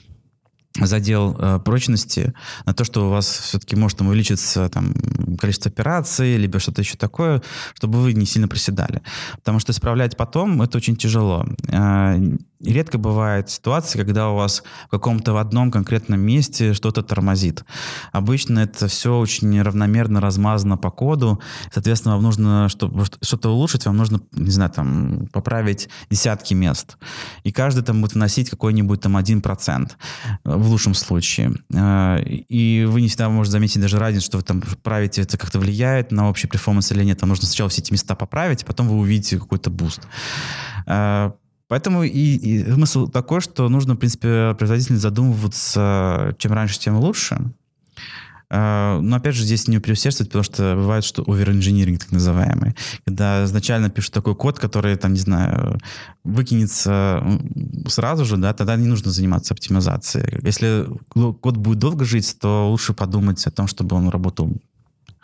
[0.83, 2.35] задел э, прочности
[2.65, 4.95] на то, что у вас все-таки может там, увеличиться там,
[5.39, 7.43] количество операций, либо что-то еще такое,
[7.75, 9.03] чтобы вы не сильно проседали.
[9.37, 11.47] Потому что исправлять потом это очень тяжело.
[11.69, 12.19] Э,
[12.61, 17.65] редко бывает ситуации, когда у вас в каком-то в одном конкретном месте что-то тормозит.
[18.13, 21.41] Обычно это все очень равномерно размазано по коду.
[21.73, 26.97] Соответственно, вам нужно, чтобы что-то улучшить, вам нужно, не знаю, там, поправить десятки мест.
[27.45, 29.97] И каждый там будет вносить какой-нибудь там один процент
[30.67, 31.53] в лучшем случае.
[31.73, 35.59] Э, и вы не всегда можете заметить даже разницу, что вы там правите, это как-то
[35.59, 37.19] влияет на общий performance или нет.
[37.19, 40.03] Там нужно сначала все эти места поправить, а потом вы увидите какой-то boost.
[40.87, 41.33] Э,
[41.69, 47.53] поэтому и, и смысл такой, что нужно, в принципе, производительно задумываться, чем раньше, тем лучше.
[48.49, 52.75] А, но опять же здесь не переусердствовать, потому что бывает, что оверинжиниринг так называемый.
[53.05, 55.79] Когда изначально пишут такой код, который, там, не знаю,
[56.23, 57.25] выкинется
[57.89, 60.39] сразу же, да, тогда не нужно заниматься оптимизацией.
[60.43, 64.51] Если код будет долго жить, то лучше подумать о том, чтобы он работал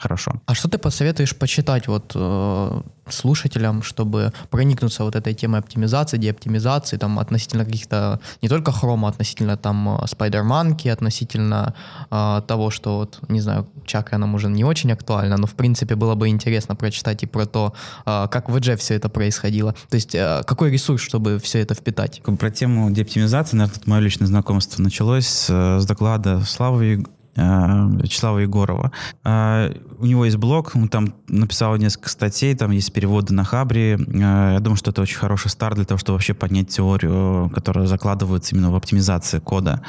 [0.02, 0.32] хорошо.
[0.46, 6.98] А что ты посоветуешь почитать вот э, слушателям, чтобы проникнуться вот этой темой оптимизации, деоптимизации,
[6.98, 11.74] там относительно каких-то не только хрома, относительно там Spider-Monkey, относительно
[12.10, 15.94] э, того, что вот, не знаю, чакра нам уже не очень актуально, но в принципе
[15.94, 17.72] было бы интересно прочитать и про то,
[18.06, 19.72] э, как в Edge все это происходило.
[19.88, 22.22] То есть э, какой ресурс, чтобы все это впитать?
[22.22, 28.92] Про тему деоптимизации, наверное, мое личное знакомство началось с, с доклада Славы Э, Вячеслава Егорова.
[29.24, 33.94] Э, у него есть блог, он там написал несколько статей, там есть переводы на Хабре.
[33.94, 37.86] Э, я думаю, что это очень хороший старт для того, чтобы вообще поднять теорию, которая
[37.86, 39.82] закладывается именно в оптимизации кода.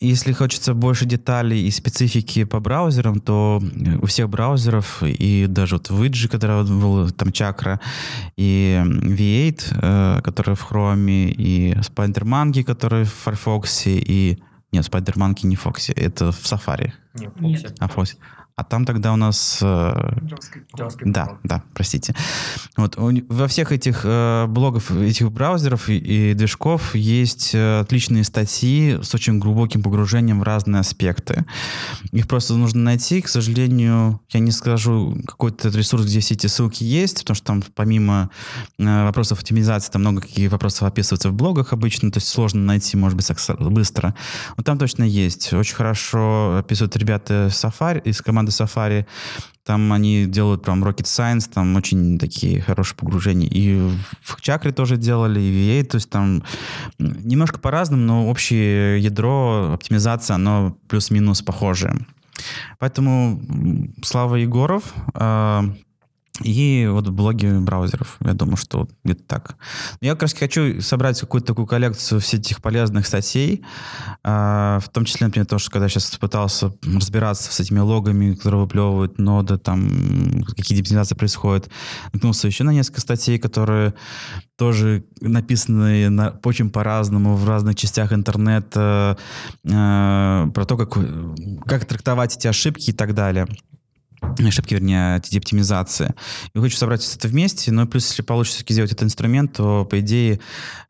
[0.00, 3.62] Если хочется больше деталей и специфики по браузерам, то
[4.02, 7.78] у всех браузеров, и даже вот в который был там Chakra,
[8.36, 15.92] и V8, который в Chrome, и Spider-Monkey, который в Firefox, и нет, Spider-Monkey не Фокси,
[15.92, 16.92] это в Safari.
[17.14, 17.74] Нет, Фокси.
[17.78, 18.16] А, Фокси.
[18.62, 19.58] А там тогда у нас...
[19.60, 21.02] Э, JavaScript.
[21.04, 22.14] Да, да, простите.
[22.76, 29.00] Вот, во всех этих э, блогов, этих браузеров и, и движков есть э, отличные статьи
[29.02, 31.44] с очень глубоким погружением в разные аспекты.
[32.12, 33.20] Их просто нужно найти.
[33.20, 37.64] К сожалению, я не скажу какой-то ресурс, где все эти ссылки есть, потому что там
[37.74, 38.30] помимо
[38.78, 42.96] э, вопросов оптимизации, там много каких вопросов описываются в блогах обычно, то есть сложно найти,
[42.96, 44.14] может быть, быстро.
[44.56, 45.52] Но там точно есть.
[45.52, 49.06] Очень хорошо описывают ребята Safari, из команды Safari.
[49.64, 53.48] Там они делают прям Rocket Science, там очень такие хорошие погружения.
[53.48, 53.78] И
[54.22, 56.42] в Чакре тоже делали, и в EA, то есть там
[56.98, 61.94] немножко по-разному, но общее ядро, оптимизация, оно плюс-минус похожее.
[62.80, 63.40] Поэтому
[64.02, 64.82] Слава Егоров,
[65.14, 65.62] э,
[66.40, 68.16] и вот блоги браузеров.
[68.20, 69.56] Я думаю, что где-то так.
[70.00, 73.62] Я как раз хочу собрать какую-то такую коллекцию всех этих полезных статей,
[74.24, 78.34] а, в том числе, например, то, что когда я сейчас пытался разбираться с этими логами,
[78.34, 81.68] которые выплевывают ноды, там, какие дептимизации происходят,
[82.14, 83.92] наткнулся еще на несколько статей, которые
[84.56, 89.18] тоже написаны на, очень по-разному в разных частях интернета,
[89.64, 90.96] э, про то, как,
[91.66, 93.46] как трактовать эти ошибки и так далее
[94.38, 96.14] ошибки, вернее, оптимизации.
[96.54, 100.00] И хочу собрать все это вместе, но плюс, если получится сделать этот инструмент, то, по
[100.00, 100.40] идее,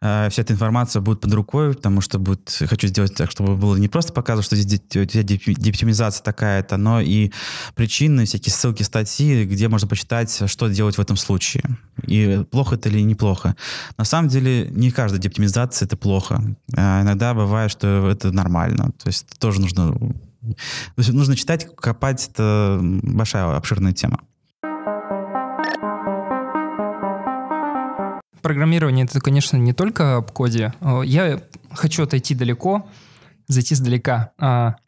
[0.01, 3.77] э, вся эта информация будет под рукой, потому что будет, хочу сделать так, чтобы было
[3.77, 7.31] не просто показывать, что здесь деоптимизация такая-то, но и
[7.75, 11.63] причины, всякие ссылки, статьи, где можно почитать, что делать в этом случае.
[12.07, 13.57] И плохо это или неплохо.
[13.97, 16.43] На самом деле, не каждая деоптимизация— это плохо.
[16.77, 18.93] А иногда бывает, что это нормально.
[19.03, 19.97] То есть тоже нужно
[20.43, 24.21] то есть нужно читать, копать, это большая, обширная тема.
[28.43, 30.75] Программирование это, конечно, не только об коде.
[31.05, 32.89] Я хочу отойти далеко
[33.47, 34.33] зайти сдалека.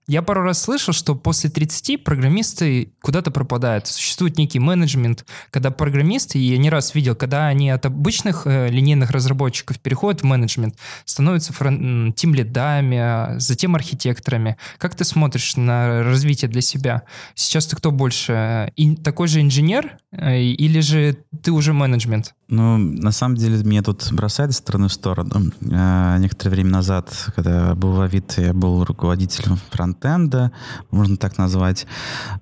[0.07, 3.87] Я пару раз слышал, что после 30 программисты куда-то пропадают.
[3.87, 8.69] Существует некий менеджмент, когда программисты, и я не раз видел, когда они от обычных э,
[8.69, 14.59] линейных разработчиков переходят в менеджмент, становятся фрон- тим-лидами, а затем архитекторами.
[14.77, 17.03] Как ты смотришь на развитие для себя?
[17.35, 18.73] Сейчас ты кто больше?
[18.77, 22.35] И, такой же инженер э, или же ты уже менеджмент?
[22.49, 25.51] Ну, на самом деле, меня тут бросает из стороны в сторону.
[25.73, 30.53] А, некоторое время назад, когда был в Авито, я был руководителем фронтенда,
[30.91, 31.87] можно так назвать.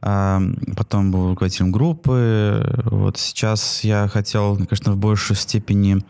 [0.00, 0.42] А,
[0.76, 2.82] потом был руководителем группы.
[2.84, 6.04] Вот сейчас я хотел, конечно, в большей степени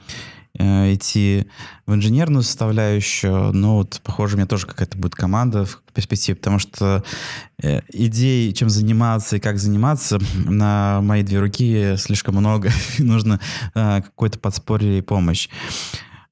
[0.59, 1.47] Э, идти
[1.87, 6.59] в инженерную составляющую, но вот, похоже, у меня тоже какая-то будет команда в перспективе, потому
[6.59, 7.03] что
[7.63, 13.41] э, идей, чем заниматься и как заниматься, на мои две руки слишком много, нужно
[13.75, 15.49] э, какое-то подспорье и помощь.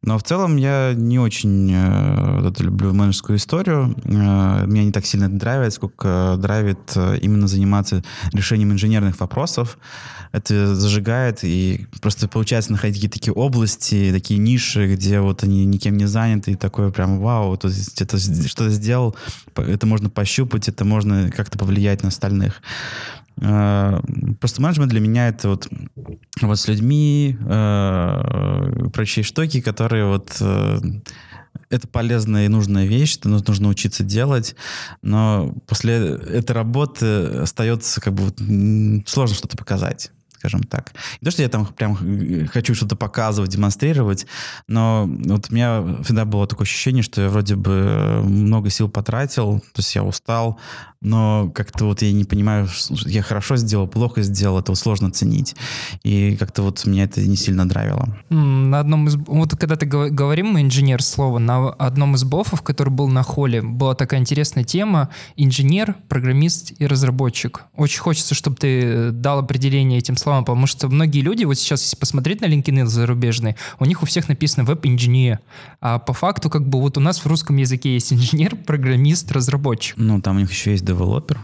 [0.02, 3.94] Но в целом я не очень э, люблю менеджерскую историю.
[4.04, 9.76] Э, меня не так сильно это драйвит, сколько драйвит э, именно заниматься решением инженерных вопросов.
[10.32, 15.96] Это зажигает, и просто получается находить какие-то такие области, такие ниши, где вот они никем
[15.96, 19.16] не заняты, и такое прям вау, вот это что-то сделал,
[19.56, 22.62] это можно пощупать, это можно как-то повлиять на остальных.
[23.40, 24.00] Э,
[24.40, 25.68] просто менеджмент для меня это вот,
[26.40, 30.78] вот с людьми, э, прочие штуки, которые вот э,
[31.70, 34.54] это полезная и нужная вещь, это нужно учиться делать,
[35.02, 40.10] но после этой работы остается как бы сложно что-то показать
[40.40, 40.94] скажем так.
[41.20, 44.26] Не то, что я там прям хочу что-то показывать, демонстрировать,
[44.68, 49.61] но вот у меня всегда было такое ощущение, что я вроде бы много сил потратил,
[49.61, 50.59] то есть я устал,
[51.03, 52.68] но как-то вот я не понимаю,
[53.07, 55.57] я хорошо сделал, плохо сделал, это вот сложно оценить.
[56.03, 58.18] И как-то вот меня это не сильно нравило.
[58.29, 59.16] На одном из...
[59.16, 63.62] Вот когда ты говорим, мы инженер слово, на одном из бофов, который был на холле,
[63.62, 67.62] была такая интересная тема инженер, программист и разработчик.
[67.76, 71.96] Очень хочется, чтобы ты дал определение этим словам, потому что многие люди, вот сейчас, если
[71.96, 75.40] посмотреть на LinkedIn зарубежный, у них у всех написано веб-инженер.
[75.80, 79.96] А по факту, как бы вот у нас в русском языке есть инженер, программист, разработчик.
[79.96, 81.40] Ну, там у них еще есть девелопер.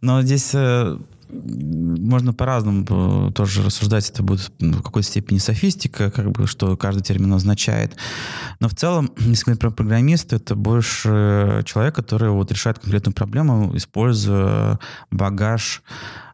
[0.00, 0.98] Но здесь э,
[1.30, 6.76] можно по-разному э, тоже рассуждать, это будет ну, в какой-то степени софистика, как бы, что
[6.76, 7.96] каждый термин означает.
[8.60, 13.76] Но в целом, если говорить про программиста, это больше человек, который вот решает конкретную проблему,
[13.76, 14.78] используя
[15.10, 15.82] багаж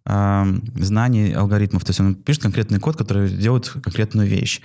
[0.06, 1.84] знаний алгоритмов.
[1.84, 4.60] То есть он пишет конкретный код, который делает конкретную вещь.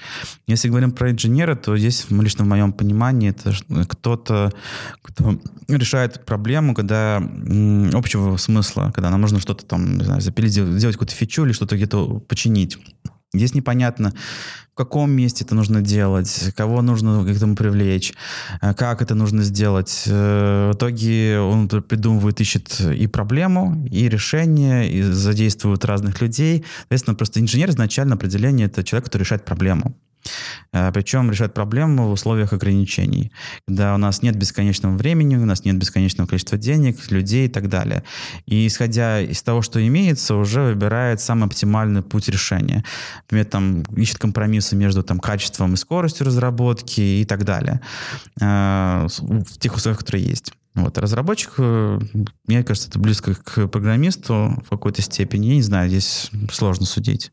[0.47, 3.53] Если говорим про инженера, то здесь, лично в моем понимании, это
[3.87, 4.51] кто-то,
[5.01, 10.95] кто решает проблему, когда общего смысла, когда нам нужно что-то там, не знаю, запилить, сделать
[10.95, 12.77] какую-то фичу или что-то где-то починить.
[13.33, 14.13] Здесь непонятно,
[14.79, 18.13] каком месте это нужно делать, кого нужно к этому привлечь,
[18.61, 20.03] э, как это нужно сделать.
[20.07, 26.63] Э, в итоге он придумывает, ищет и проблему, и решение, и задействует разных людей.
[26.79, 29.93] Соответственно, просто инженер изначально определение— это человек, который решает проблему.
[30.73, 33.31] Э, Причем решать проблему в условиях ограничений,
[33.67, 37.69] когда у нас нет бесконечного времени, у нас нет бесконечного количества денег, людей и так
[37.69, 38.03] далее.
[38.45, 42.83] И исходя из того, что имеется, уже выбирает самый оптимальный путь решения.
[43.23, 44.19] Например, там ищет
[44.69, 47.81] компромиссы между там, качеством и скоростью разработки и так далее
[48.41, 50.53] э, в тех условиях, которые есть.
[50.75, 50.97] Вот.
[50.97, 51.99] А разработчик, э,
[52.47, 55.47] мне кажется, это близко к программисту в какой-то степени.
[55.47, 57.31] Я не знаю, здесь сложно судить.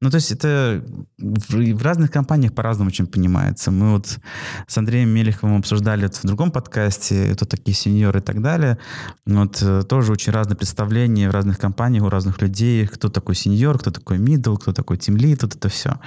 [0.00, 0.82] Ну, то есть это
[1.18, 3.70] в, разных компаниях по-разному очень понимается.
[3.70, 4.18] Мы вот
[4.66, 8.78] с Андреем Мелеховым обсуждали это в другом подкасте, это такие сеньоры и так далее.
[9.26, 12.86] Вот э, тоже очень разные представления в разных компаниях у разных людей.
[12.86, 16.00] Кто такой сеньор, кто такой мидл, кто такой тимлид, вот это все.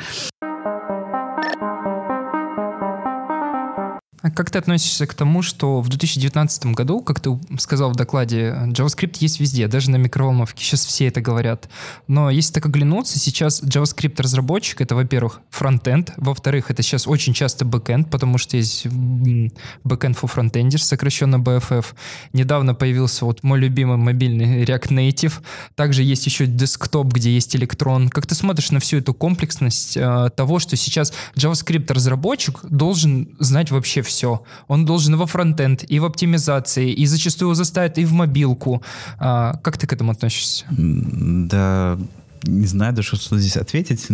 [4.23, 8.55] А как ты относишься к тому, что в 2019 году, как ты сказал в докладе,
[8.67, 11.67] JavaScript есть везде, даже на микроволновке, сейчас все это говорят.
[12.07, 18.09] Но если так оглянуться, сейчас JavaScript-разработчик— это, во-первых, фронтенд, во-вторых, это сейчас очень часто бэкенд,
[18.09, 21.87] потому что есть backend for frontenders, сокращенно BFF.
[22.31, 25.33] Недавно появился вот мой любимый мобильный React Native.
[25.75, 28.07] Также есть еще десктоп, где есть электрон.
[28.07, 34.01] Как ты смотришь на всю эту комплексность э, того, что сейчас JavaScript-разработчик должен знать вообще
[34.01, 34.43] все все.
[34.67, 38.81] Он должен во фронтенд, и в оптимизации, и зачастую его заставят и в мобилку.
[39.19, 40.65] А, как ты к этому относишься?
[40.69, 41.97] Да,
[42.43, 44.07] не знаю даже, что здесь ответить.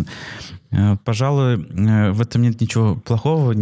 [0.71, 3.55] Э, пожалуй, э, в этом нет ничего плохого.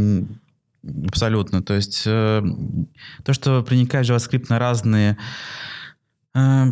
[1.08, 1.62] Абсолютно.
[1.62, 2.44] То есть э,
[3.24, 5.18] то, что проникает JavaScript на разные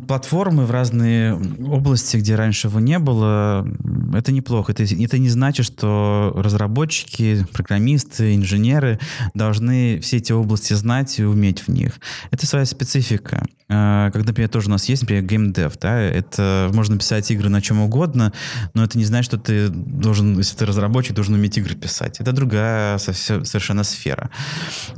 [0.08, 3.68] платформы в разные области, где раньше его не было,
[4.14, 4.72] это неплохо.
[4.72, 9.00] Это, это не значит, что разработчики, программисты, инженеры
[9.34, 12.00] должны все эти области знать и уметь в них.
[12.32, 13.46] Это своя специфика.
[13.68, 17.62] Э, как, например, тоже у нас есть, например, геймдев, да, это можно писать игры на
[17.62, 18.32] чем угодно,
[18.76, 22.20] но это не значит, что ты должен, если ты разработчик, должен уметь игры писать.
[22.20, 24.30] Это другая совершенно сфера.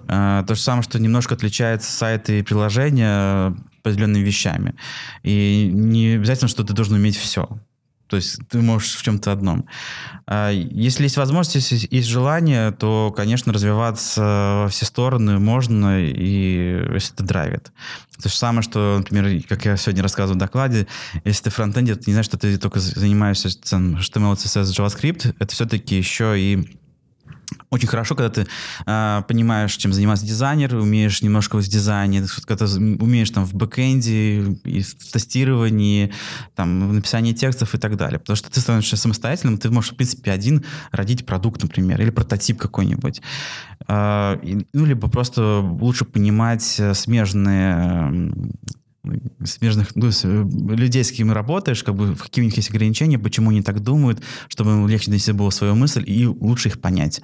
[0.09, 3.55] Э, то же самое, что немножко отличается сайты и приложения
[3.87, 4.75] определенными вещами.
[5.23, 7.47] И не обязательно, что ты должен уметь все.
[8.07, 9.65] То есть ты можешь в чем-то одном.
[10.25, 14.21] А если есть возможность, если есть желание, то, конечно, развиваться
[14.63, 17.71] во все стороны можно, и если это драйвит.
[18.21, 20.87] То же самое, что, например, как я сегодня рассказывал в докладе,
[21.25, 25.97] если ты фронтендер, ты не знаешь, что ты только занимаешься HTML, CSS, JavaScript, это все-таки
[25.97, 26.79] еще и
[27.69, 28.47] очень хорошо, когда ты
[28.85, 34.41] э, понимаешь, чем занимается дизайнер, умеешь немножко в дизайне, когда ты умеешь там в бэкэнде,
[34.63, 36.13] и в тестировании,
[36.55, 38.19] там, в написании текстов и так далее.
[38.19, 42.57] Потому что ты становишься самостоятельным, ты можешь, в принципе, один родить продукт, например, или прототип
[42.57, 43.21] какой-нибудь.
[43.87, 44.37] Э,
[44.73, 48.31] ну, либо просто лучше понимать смежные
[49.45, 50.45] смежных ну, э,
[50.75, 54.21] людей, с кем работаешь, как бы, какие у них есть ограничения, почему они так думают,
[54.47, 57.21] чтобы им легче донести было свою мысль и лучше их понять,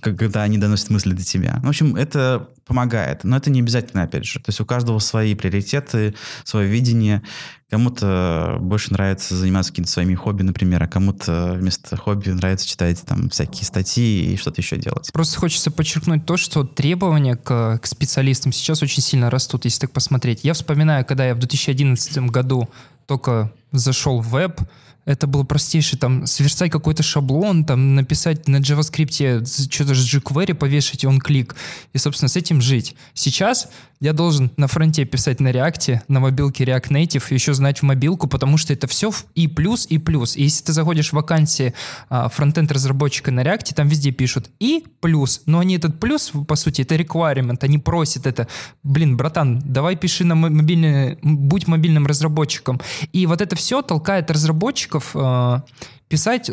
[0.00, 1.60] когда они доносят мысли до тебя.
[1.62, 4.38] В общем, это помогает, но это не обязательно, опять же.
[4.38, 6.14] То есть у каждого свои приоритеты,
[6.44, 7.22] свое видение.
[7.70, 13.30] Кому-то больше нравится заниматься какими-то своими хобби, например, а кому-то вместо хобби нравится читать там
[13.30, 15.10] всякие статьи и что-то еще делать.
[15.12, 19.92] Просто хочется подчеркнуть то, что требования к, к специалистам сейчас очень сильно растут, если так
[19.92, 20.40] посмотреть.
[20.42, 22.68] Я вспоминаю, когда я в 2011 году
[23.06, 24.60] только зашел в веб,
[25.04, 31.04] это было простейшее, там, сверстать какой-то шаблон, там, написать на JavaScript что-то с jQuery повешать,
[31.04, 31.56] и он клик,
[31.92, 32.94] и, собственно, с этим жить.
[33.14, 33.68] Сейчас
[34.00, 38.28] я должен на фронте писать на React, на мобилке React Native, еще знать в мобилку,
[38.28, 40.36] потому что это все и плюс, и плюс.
[40.36, 41.74] И если ты заходишь в вакансии
[42.08, 45.42] а, фронтенд разработчика на React, там везде пишут и плюс.
[45.44, 48.48] Но они этот плюс, по сути, это requirement, они просят это.
[48.82, 52.80] Блин, братан, давай пиши на мобильный, будь мобильным разработчиком.
[53.12, 55.60] И вот это все толкает разработчиков э,
[56.08, 56.50] писать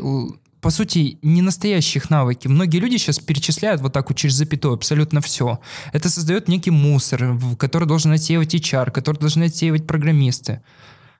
[0.62, 2.48] по сути, не настоящих навыки.
[2.48, 5.60] Многие люди сейчас перечисляют вот так вот через запятую абсолютно все.
[5.94, 10.62] Это создает некий мусор, который должен отсеивать HR, который должны отсеивать программисты.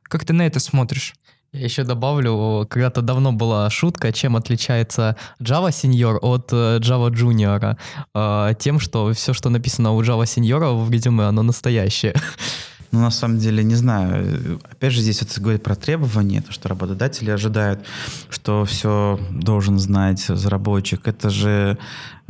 [0.04, 1.14] Как ты на это смотришь?
[1.54, 7.78] Я еще добавлю, когда-то давно была шутка, чем отличается Java Senior от э, Java Junior.
[8.14, 12.16] А, тем, что все, что написано у Java Senior в резюме, оно настоящее.
[12.92, 14.60] Ну, на самом деле, не знаю.
[14.70, 17.82] Опять же, здесь это говорит про требования, то, что работодатели ожидают,
[18.30, 21.08] что все должен знать разработчик.
[21.08, 21.78] Это же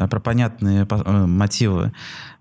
[0.05, 1.91] про понятные э, мотивы.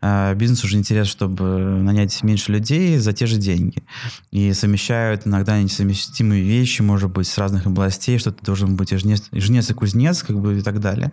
[0.03, 1.45] А бизнесу уже интересно, чтобы
[1.83, 3.83] нанять меньше людей за те же деньги.
[4.31, 9.29] И совмещают иногда несовместимые вещи, может быть, с разных областей, что ты должен быть жнец,
[9.33, 11.13] жнец и кузнец, как бы и так далее.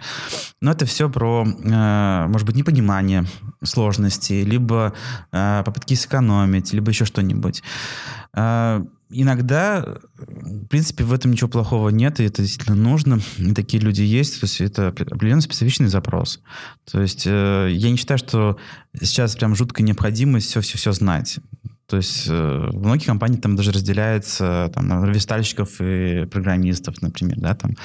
[0.61, 3.25] Но это все про, э, может быть, непонимание
[3.63, 4.93] сложностей, либо
[5.31, 7.63] э, попытки сэкономить, либо еще что-нибудь.
[9.14, 9.86] Э, иногда,
[10.18, 13.20] в принципе, в этом ничего плохого нет, и это действительно нужно.
[13.38, 14.39] И такие люди есть.
[14.39, 16.41] То есть это определенно специфичный запрос.
[16.89, 18.57] То есть э, я не считаю, что
[18.99, 21.39] сейчас прям жуткая необходимость все-все-все знать.
[21.88, 27.38] То есть э, в многих компаниях там даже разделяется там, на верстальщиков и программистов, например,
[27.39, 27.76] да, там,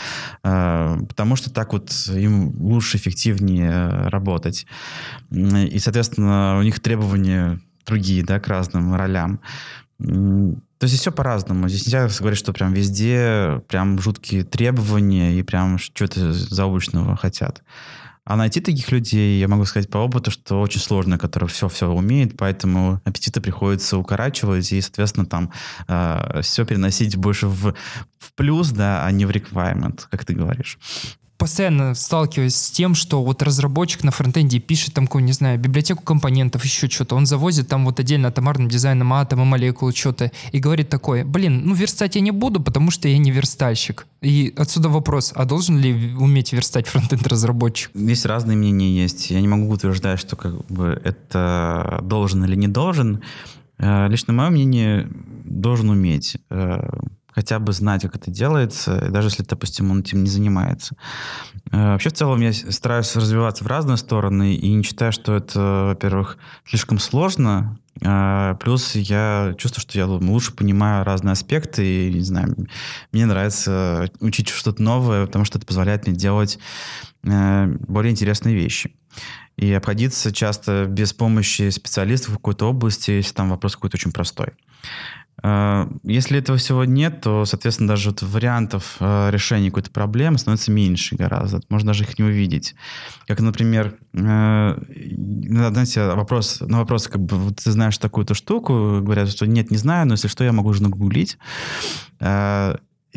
[0.45, 4.66] э, потому что так вот им лучше, эффективнее работать.
[5.31, 9.41] И, соответственно, у них требования другие, да, к разным ролям.
[9.99, 11.68] То есть все по-разному.
[11.68, 17.62] Здесь нельзя говорить, что прям везде прям жуткие требования и прям что-то заобычного хотят.
[18.24, 22.36] А найти таких людей, я могу сказать по опыту, что очень сложно, который все-все умеет,
[22.36, 25.51] поэтому аппетиты приходится укорачивать и, соответственно, там
[25.88, 27.74] э, все переносить больше в,
[28.18, 30.78] в плюс, да, а не в requirement, как ты говоришь
[31.39, 36.64] постоянно сталкиваюсь с тем, что вот разработчик на фронтенде пишет там, не знаю, библиотеку компонентов,
[36.64, 41.24] еще что-то, он завозит там вот отдельно атомарным дизайном атомы, молекулы, что-то, и говорит такое,
[41.24, 44.07] блин, ну верстать я не буду, потому что я не верстальщик.
[44.20, 47.93] И отсюда вопрос, а должен ли уметь верстать фронтенд-разработчик?
[47.95, 49.30] Здесь разные мнения есть.
[49.30, 53.22] Я не могу утверждать, что как бы это должен или не должен.
[53.78, 55.09] Э, лично мое мнение,
[55.45, 56.80] должен уметь э,
[57.39, 60.97] хотя бы знать, как это делается, даже если, допустим, он этим не занимается.
[61.70, 65.84] Э, вообще, в целом, я стараюсь развиваться в разные стороны и не считаю, что это,
[65.91, 66.36] во-первых,
[66.66, 72.57] слишком сложно, а, Плюс я чувствую, что я лучше понимаю разные аспекты, и, не знаю,
[73.12, 76.59] мне нравится учить что-то новое, потому что это позволяет мне делать
[77.22, 78.97] э, более интересные вещи.
[79.59, 84.52] И обходиться часто без помощи специалистов в какой-то области, если там вопрос какой-то очень простой.
[85.42, 90.70] А, если этого всего нет, то, соответственно, даже вот вариантов а, решения какой-то проблемы становится
[90.70, 91.61] меньше гораздо.
[91.68, 92.76] Можно даже их не увидеть.
[93.26, 99.28] Как, например, а, знаете, вопрос, на вопрос, как бы, вот ты знаешь такую-то штуку, говорят,
[99.28, 101.36] что нет, не знаю, но если что, я могу уже нагуглить.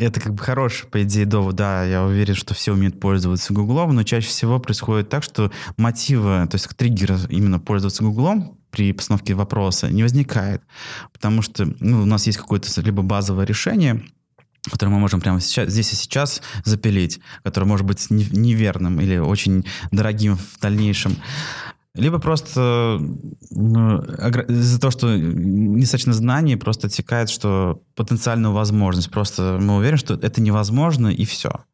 [0.02, 1.54] Это как бы хороший, по идее, довод.
[1.54, 6.46] Да, я уверен, что все умеют пользоваться Гуглом, но чаще всего происходит так, что мотива,
[6.50, 10.62] то есть триггера именно пользоваться Гуглом при постановке вопроса не возникает,
[11.12, 14.02] потому что ну, у нас есть какое-то либо базовое решение,
[14.70, 19.64] который мы можем прямо сейчас, здесь и сейчас запилить, который может быть неверным или очень
[19.90, 21.16] дорогим в дальнейшем.
[21.94, 23.00] Либо просто
[23.50, 29.10] из-за того, что недостаточно знаний, просто отсекает, что потенциальную возможность.
[29.10, 31.64] Просто мы уверены, что это невозможно, и все.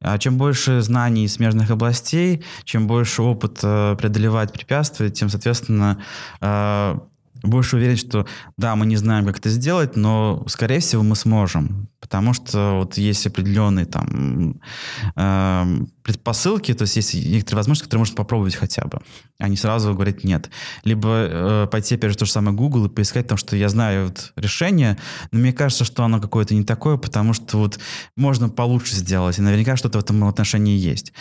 [0.00, 6.02] А чем больше знаний из смежных областей, чем больше опыта преодолевать препятствия, тем, соответственно,
[7.46, 8.26] больше уверен, что
[8.56, 11.88] да, мы не знаем, как это сделать, но, скорее всего, мы сможем.
[12.00, 14.60] Потому что вот есть определенные там
[15.16, 19.00] э, предпосылки, то есть есть некоторые возможности, которые можно попробовать хотя бы,
[19.38, 20.50] а не сразу говорить нет.
[20.84, 24.06] Либо э, пойти, опять же, то же самое Google и поискать, потому что я знаю
[24.06, 24.98] вот решение,
[25.32, 27.80] но мне кажется, что оно какое-то не такое, потому что вот
[28.14, 31.12] можно получше сделать, и наверняка что-то в этом отношении есть.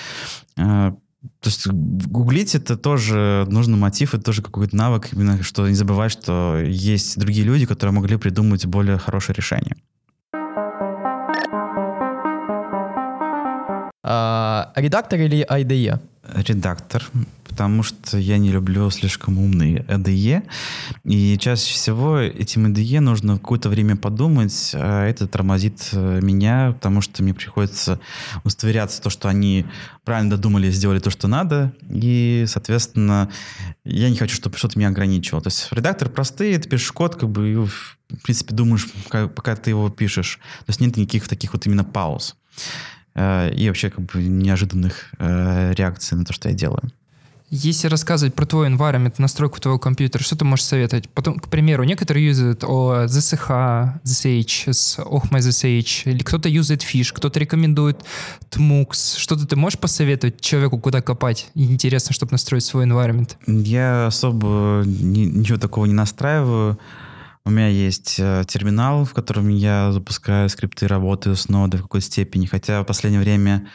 [0.58, 0.92] Э,
[1.40, 6.12] то есть гуглить это тоже нужно мотив, это тоже какой-то навык, именно что не забывать,
[6.12, 9.76] что есть другие люди, которые могли придумать более хорошее решение.
[14.04, 16.00] А, редактор или IDE?
[16.48, 17.04] Редактор
[17.56, 20.44] потому что я не люблю слишком умные IDE.
[21.06, 27.00] И чаще всего этим IDE нужно какое-то время подумать, а это тормозит э, меня, потому
[27.00, 28.02] что мне приходится
[28.44, 29.66] удостоверяться то, что они
[30.04, 33.30] правильно додумали, сделали то, что надо, и, соответственно,
[33.86, 35.42] я не хочу, чтобы что-то меня ограничивало.
[35.42, 39.70] То есть редактор простые, ты пишешь код, как бы, и, в принципе, думаешь, пока ты
[39.70, 40.40] его пишешь.
[40.66, 42.36] То есть нет никаких таких вот именно пауз
[43.14, 46.92] э, и вообще как бы неожиданных э, реакций на то, что я делаю.
[47.58, 51.10] Если рассказывать про твой environment, настройку твоего компьютера, что ты можешь советовать?
[51.10, 57.14] Потом, к примеру, некоторые юзают о ZSH, ZSH, с Ohma ZSH, или кто-то юзает Fish,
[57.14, 58.04] кто-то рекомендует
[58.50, 59.18] Tmux.
[59.18, 61.48] Что-то ты можешь посоветовать человеку, куда копать?
[61.56, 63.38] Интересно, чтобы настроить свой environment.
[63.48, 66.78] Я особо ни, ничего такого не настраиваю.
[67.46, 72.08] У меня есть э, терминал, в котором я запускаю скрипты, работаю с нодой в какой-то
[72.08, 72.48] степени.
[72.48, 73.68] Хотя в последнее время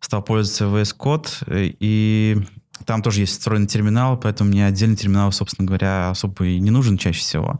[0.00, 2.42] стал пользоваться VS Code, э, и
[2.84, 6.98] там тоже есть встроенный терминал, поэтому мне отдельный терминал, собственно говоря, особо и не нужен
[6.98, 7.58] чаще всего.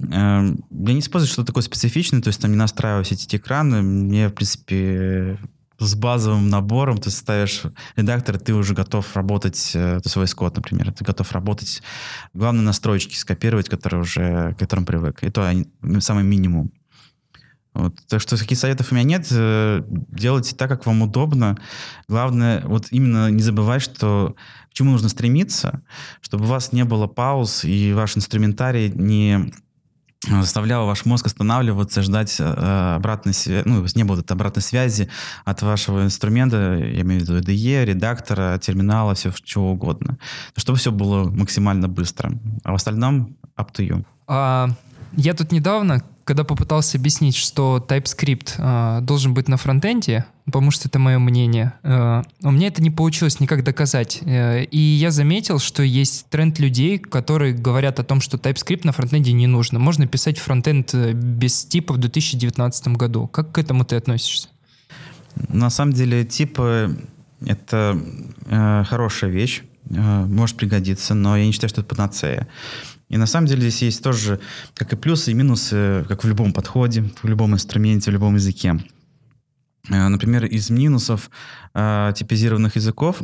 [0.00, 3.82] Эм, я не использую что-то такое специфичное, то есть там не настраиваю все эти экраны.
[3.82, 5.38] Мне, в принципе,
[5.78, 7.62] с базовым набором ты ставишь
[7.96, 11.82] редактор, ты уже готов работать, э, то есть VS Code, например, ты готов работать.
[12.34, 15.22] Главное настройки скопировать, которые уже, к которым привык.
[15.22, 15.50] И то
[16.00, 16.72] самый минимум.
[17.74, 17.94] Вот.
[18.08, 19.26] Так что каких советов у меня нет.
[19.30, 21.58] Э, делайте так, как вам удобно.
[22.08, 24.36] Главное, вот именно не забывать, что
[24.70, 25.82] к чему нужно стремиться,
[26.20, 29.52] чтобы у вас не было пауз и ваш инструментарий не
[30.28, 35.08] заставлял ваш мозг останавливаться, ждать э, обратной связи, ну, не было этой обратной связи
[35.44, 40.18] от вашего инструмента, я имею в виду IDE, редактора, терминала, все чего угодно.
[40.56, 42.32] Чтобы все было максимально быстро.
[42.62, 44.04] А в остальном up to you.
[44.28, 44.68] А,
[45.16, 50.88] я тут недавно когда попытался объяснить, что TypeScript э, должен быть на фронтенде, потому что
[50.88, 54.20] это мое мнение, э, у меня это не получилось никак доказать.
[54.22, 58.92] Э, и я заметил, что есть тренд людей, которые говорят о том, что TypeScript на
[58.92, 59.78] фронтенде не нужно.
[59.78, 63.26] Можно писать фронтенд э, без типа в 2019 году.
[63.26, 64.48] Как к этому ты относишься?
[65.48, 66.96] На самом деле типы—
[67.46, 67.98] это
[68.46, 72.48] э, хорошая вещь, э, может пригодиться, но я не считаю, что это панацея.
[73.12, 74.40] И на самом деле здесь есть тоже,
[74.74, 78.82] как и плюсы и минусы, как в любом подходе, в любом инструменте, в любом языке.
[79.90, 81.30] Э, например, из минусов
[81.74, 83.22] э, типизированных языков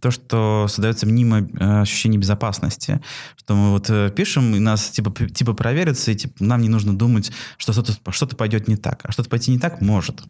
[0.00, 3.00] то, что создается мнимое э, ощущение безопасности,
[3.36, 6.96] что мы вот э, пишем, и нас типа, типа проверится, и типа, нам не нужно
[6.96, 9.00] думать, что что-то что пойдет не так.
[9.04, 10.22] А что-то пойти не так может.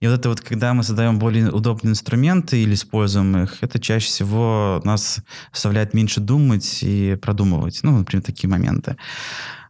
[0.00, 4.06] И вот это вот, когда мы создаем более удобные инструменты или используем их, это чаще
[4.06, 5.20] всего нас
[5.52, 7.80] заставляет меньше думать и продумывать.
[7.82, 8.96] Ну, например, такие моменты.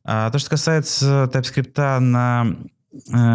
[0.04, 2.56] А то, что касается TypeScript на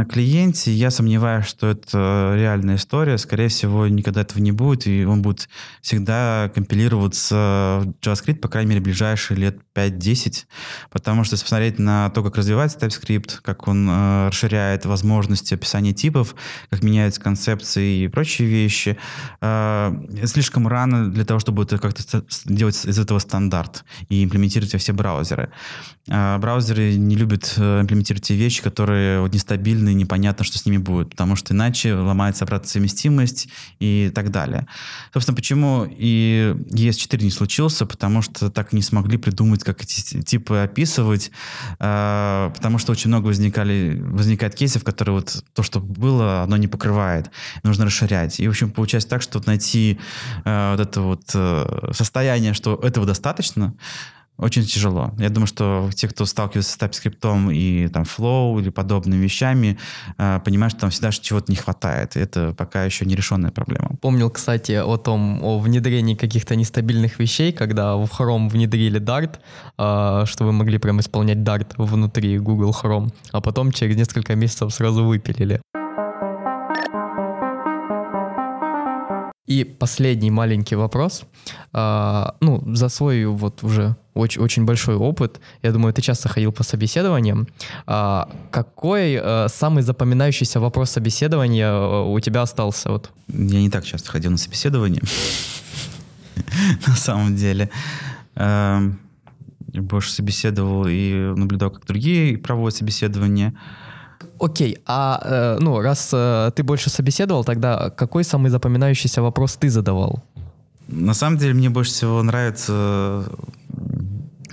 [0.09, 3.17] клиенте, я сомневаюсь, что это реальная история.
[3.17, 5.49] Скорее всего, никогда этого не будет, и он будет
[5.81, 10.45] всегда компилироваться в JavaScript, по крайней мере, ближайшие лет 5-10,
[10.91, 15.93] потому что если посмотреть на то, как развивается TypeScript, как он э, расширяет возможности описания
[15.93, 16.35] типов,
[16.69, 18.97] как меняются концепции и прочие вещи,
[19.41, 24.79] э, слишком рано для того, чтобы это как-то делать из этого стандарт и имплементировать во
[24.79, 25.51] все браузеры.
[26.07, 30.65] Э, браузеры не любят э, имплементировать те вещи, которые вот, не нестабильны, непонятно, что с
[30.65, 34.67] ними будет, потому что иначе ломается обратная совместимость и так далее.
[35.13, 40.57] Собственно, почему и ES4 не случился, потому что так не смогли придумать, как эти типы
[40.57, 41.31] описывать,
[41.79, 46.67] э, потому что очень много возникали, возникает кейсов, которые вот то, что было, оно не
[46.67, 47.31] покрывает,
[47.63, 48.39] нужно расширять.
[48.39, 49.99] И, в общем, получается так, что найти
[50.45, 53.73] э, вот это вот э, состояние, что этого достаточно,
[54.39, 55.11] очень тяжело.
[55.19, 59.77] Я думаю, что те, кто сталкивается с TypeScript и там Flow или подобными вещами,
[60.17, 62.15] э, понимают, что там всегда чего-то не хватает.
[62.15, 63.91] Это пока еще нерешенная проблема.
[64.01, 69.39] Помнил, кстати, о том, о внедрении каких-то нестабильных вещей, когда в Chrome внедрили Dart,
[69.77, 74.73] э, что вы могли прям исполнять Dart внутри Google Chrome, а потом через несколько месяцев
[74.73, 75.61] сразу выпилили.
[79.49, 81.23] И последний маленький вопрос.
[81.73, 86.51] А, ну, за свой вот уже очень, очень большой опыт, я думаю, ты часто ходил
[86.51, 87.47] по собеседованиям.
[87.85, 92.91] А, какой а, самый запоминающийся вопрос собеседования э, у тебя остался?
[92.91, 93.11] Вот?
[93.27, 95.01] Я не так часто ходил на собеседование,
[96.87, 97.69] на самом деле.
[98.35, 98.99] Эм,
[99.73, 103.53] больше собеседовал и наблюдал, как другие проводят собеседования.
[104.39, 109.69] Окей, а э, ну раз э, ты больше собеседовал, тогда какой самый запоминающийся вопрос ты
[109.69, 110.23] задавал?
[110.87, 113.25] На самом деле мне больше всего нравится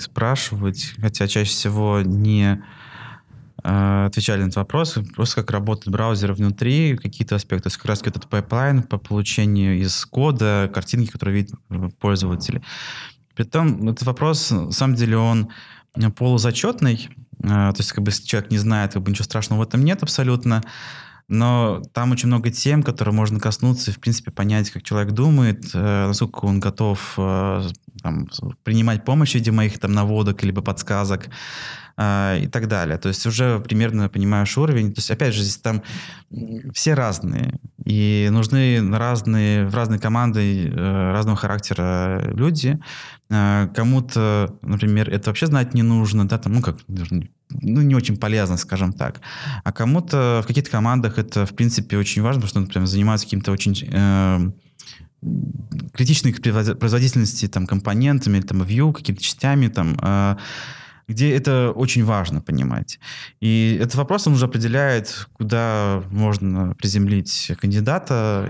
[0.01, 2.62] спрашивать, хотя чаще всего не
[3.62, 7.64] э, отвечали на этот вопрос, просто как работает браузер внутри, какие-то аспекты.
[7.64, 11.59] То есть как раз этот pipeline по получению из кода, картинки, которые видят
[11.99, 12.62] пользователи.
[13.34, 15.51] Притом этот вопрос, на самом деле, он
[16.16, 17.09] полузачетный,
[17.44, 19.84] а, то есть, как бы, если человек не знает, как бы ничего страшного в этом
[19.84, 20.62] нет абсолютно.
[21.29, 25.70] Но там очень много тем, которые можно коснуться и, в принципе, понять, как человек думает,
[25.74, 27.62] э, насколько он готов э,
[28.03, 28.29] там,
[28.62, 31.29] принимать помощь в виде моих там наводок либо подсказок
[31.97, 32.99] э, и так далее.
[32.99, 34.92] То есть уже примерно понимаешь уровень.
[34.92, 35.82] То есть, опять же, здесь там
[36.72, 37.59] все разные.
[37.84, 42.78] И нужны разные, в разные команды э, разного характера люди.
[43.30, 48.16] Э, кому-то, например, это вообще знать не нужно, да, там, ну, как, ну, не очень
[48.16, 49.20] полезно, скажем так.
[49.64, 53.53] А кому-то в каких-то командах это, в принципе, очень важно, потому что, например, занимаются каким-то
[53.53, 54.51] очень э,
[55.92, 60.36] критичной производительности там, компонентами, там, view, какими-то частями, там, э,
[61.09, 62.99] где это очень важно понимать.
[63.41, 68.49] И этот вопрос, он уже определяет, куда можно приземлить кандидата,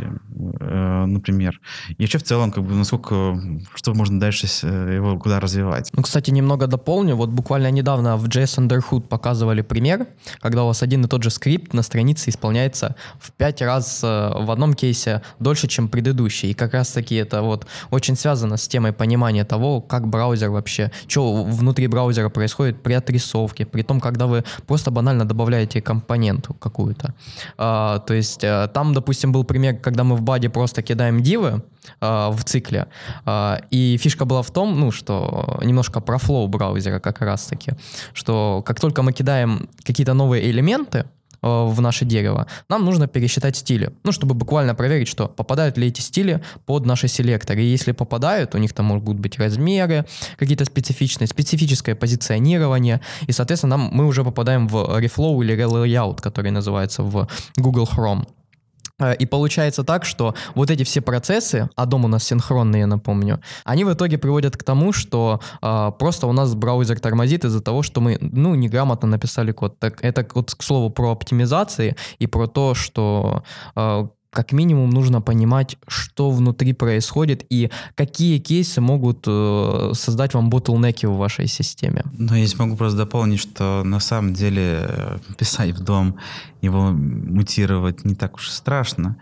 [0.60, 1.60] э, например.
[1.98, 3.38] И вообще в целом, как бы, насколько,
[3.74, 5.90] что можно дальше его куда развивать.
[5.92, 7.14] Ну, кстати, немного дополню.
[7.14, 10.06] Вот буквально недавно в JS Underhood показывали пример,
[10.40, 14.06] когда у вас один и тот же скрипт на странице исполняется в пять раз э,
[14.06, 16.52] в одном кейсе дольше, чем предыдущий.
[16.52, 21.44] И как раз-таки это вот очень связано с темой понимания того, как браузер вообще, что
[21.44, 27.12] внутри браузера происходит происходит при отрисовке, при том, когда вы просто банально добавляете компоненту какую-то.
[27.58, 31.62] А, то есть а, там, допустим, был пример, когда мы в баде просто кидаем дивы
[32.00, 32.86] а, в цикле,
[33.24, 37.72] а, и фишка была в том, ну, что немножко про флоу браузера как раз-таки,
[38.12, 43.56] что как только мы кидаем какие-то новые элементы, Э, в наше дерево, нам нужно пересчитать
[43.56, 47.62] стили, ну, чтобы буквально проверить, что попадают ли эти стили под наши селекторы.
[47.62, 50.04] И если попадают, у них там могут быть размеры,
[50.38, 56.50] какие-то специфичные, специфическое позиционирование, и, соответственно, нам, мы уже попадаем в Reflow или Layout, который
[56.50, 58.26] называется в Google Chrome.
[58.98, 62.86] Э, и получается так, что вот эти все процессы, а дом у нас синхронные, я
[62.86, 67.60] напомню, они в итоге приводят к тому, что э, просто у нас браузер тормозит из-за
[67.60, 69.78] того, что мы, ну, неграмотно написали код.
[69.78, 73.42] Так, это вот, к слову, про оптимизации и про то, что
[73.74, 80.50] э, как минимум нужно понимать, что внутри происходит и какие кейсы могут э, создать вам
[80.50, 82.04] ботлнеки в вашей системе.
[82.12, 86.16] Ну, я здесь могу просто дополнить, что на самом деле э, писать в дом,
[86.60, 89.16] его мутировать не так уж и страшно.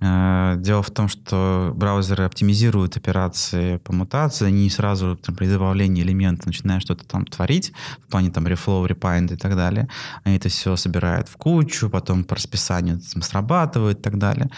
[0.00, 6.02] Э, дело в том, что браузеры оптимизируют операции по мутации, они сразу там, при добавлении
[6.02, 7.72] элемента начинают что-то там творить,
[8.02, 9.88] в плане там reflow, repind и так далее.
[10.24, 14.50] Они это все собирают в кучу, потом по расписанию там, срабатывают и так далее.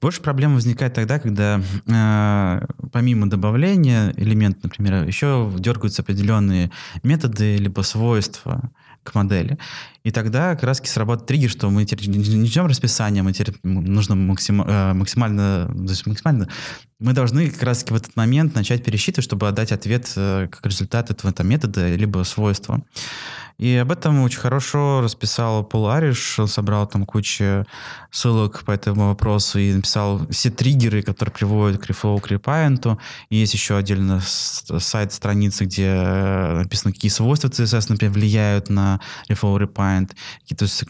[0.00, 6.70] Больше проблем возникает тогда, когда э, помимо добавления элемента, например, еще дергаются определенные
[7.02, 8.70] методы либо свойства
[9.02, 9.58] к модели.
[10.04, 14.12] И тогда как раз сработает триггер, что мы теперь не ждем расписания, мы теперь нужно
[14.12, 16.48] э, максимально, то есть максимально,
[16.98, 21.10] мы должны как раз в этот момент начать пересчитывать, чтобы отдать ответ э, как результат
[21.10, 22.82] этого там, метода либо свойства.
[23.58, 27.64] И об этом очень хорошо расписал Пол Ариш, он собрал там кучу
[28.10, 32.98] ссылок по этому вопросу и написал все триггеры, которые приводят к Reflow, к Repient.
[33.30, 39.00] И есть еще отдельно сайт страницы, где э, написано, какие свойства CSS, например, влияют на
[39.28, 40.84] Reflow, Repient, то есть,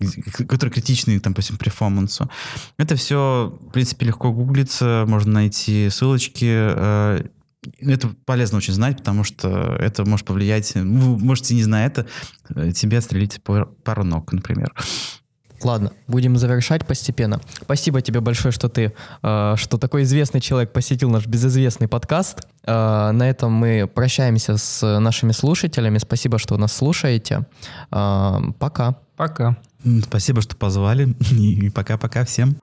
[0.48, 2.30] которые критичны, там, допустим, перформансу.
[2.78, 7.24] Это все, в принципе, легко гуглится, можно найти ссылочки, э,
[7.80, 12.06] это полезно очень знать, потому что это может повлиять, вы можете, не зная это,
[12.72, 14.72] тебе отстрелить пару ног, например.
[15.64, 17.40] Ладно, будем завершать постепенно.
[17.62, 18.92] Спасибо тебе большое, что ты,
[19.22, 22.46] э, что такой известный человек посетил наш безызвестный подкаст.
[22.64, 25.98] Э, на этом мы прощаемся с нашими слушателями.
[25.98, 27.46] Спасибо, что нас слушаете.
[27.90, 28.96] Э, пока.
[29.16, 29.56] Пока.
[30.02, 31.14] Спасибо, что позвали.
[31.30, 32.56] И пока-пока всем.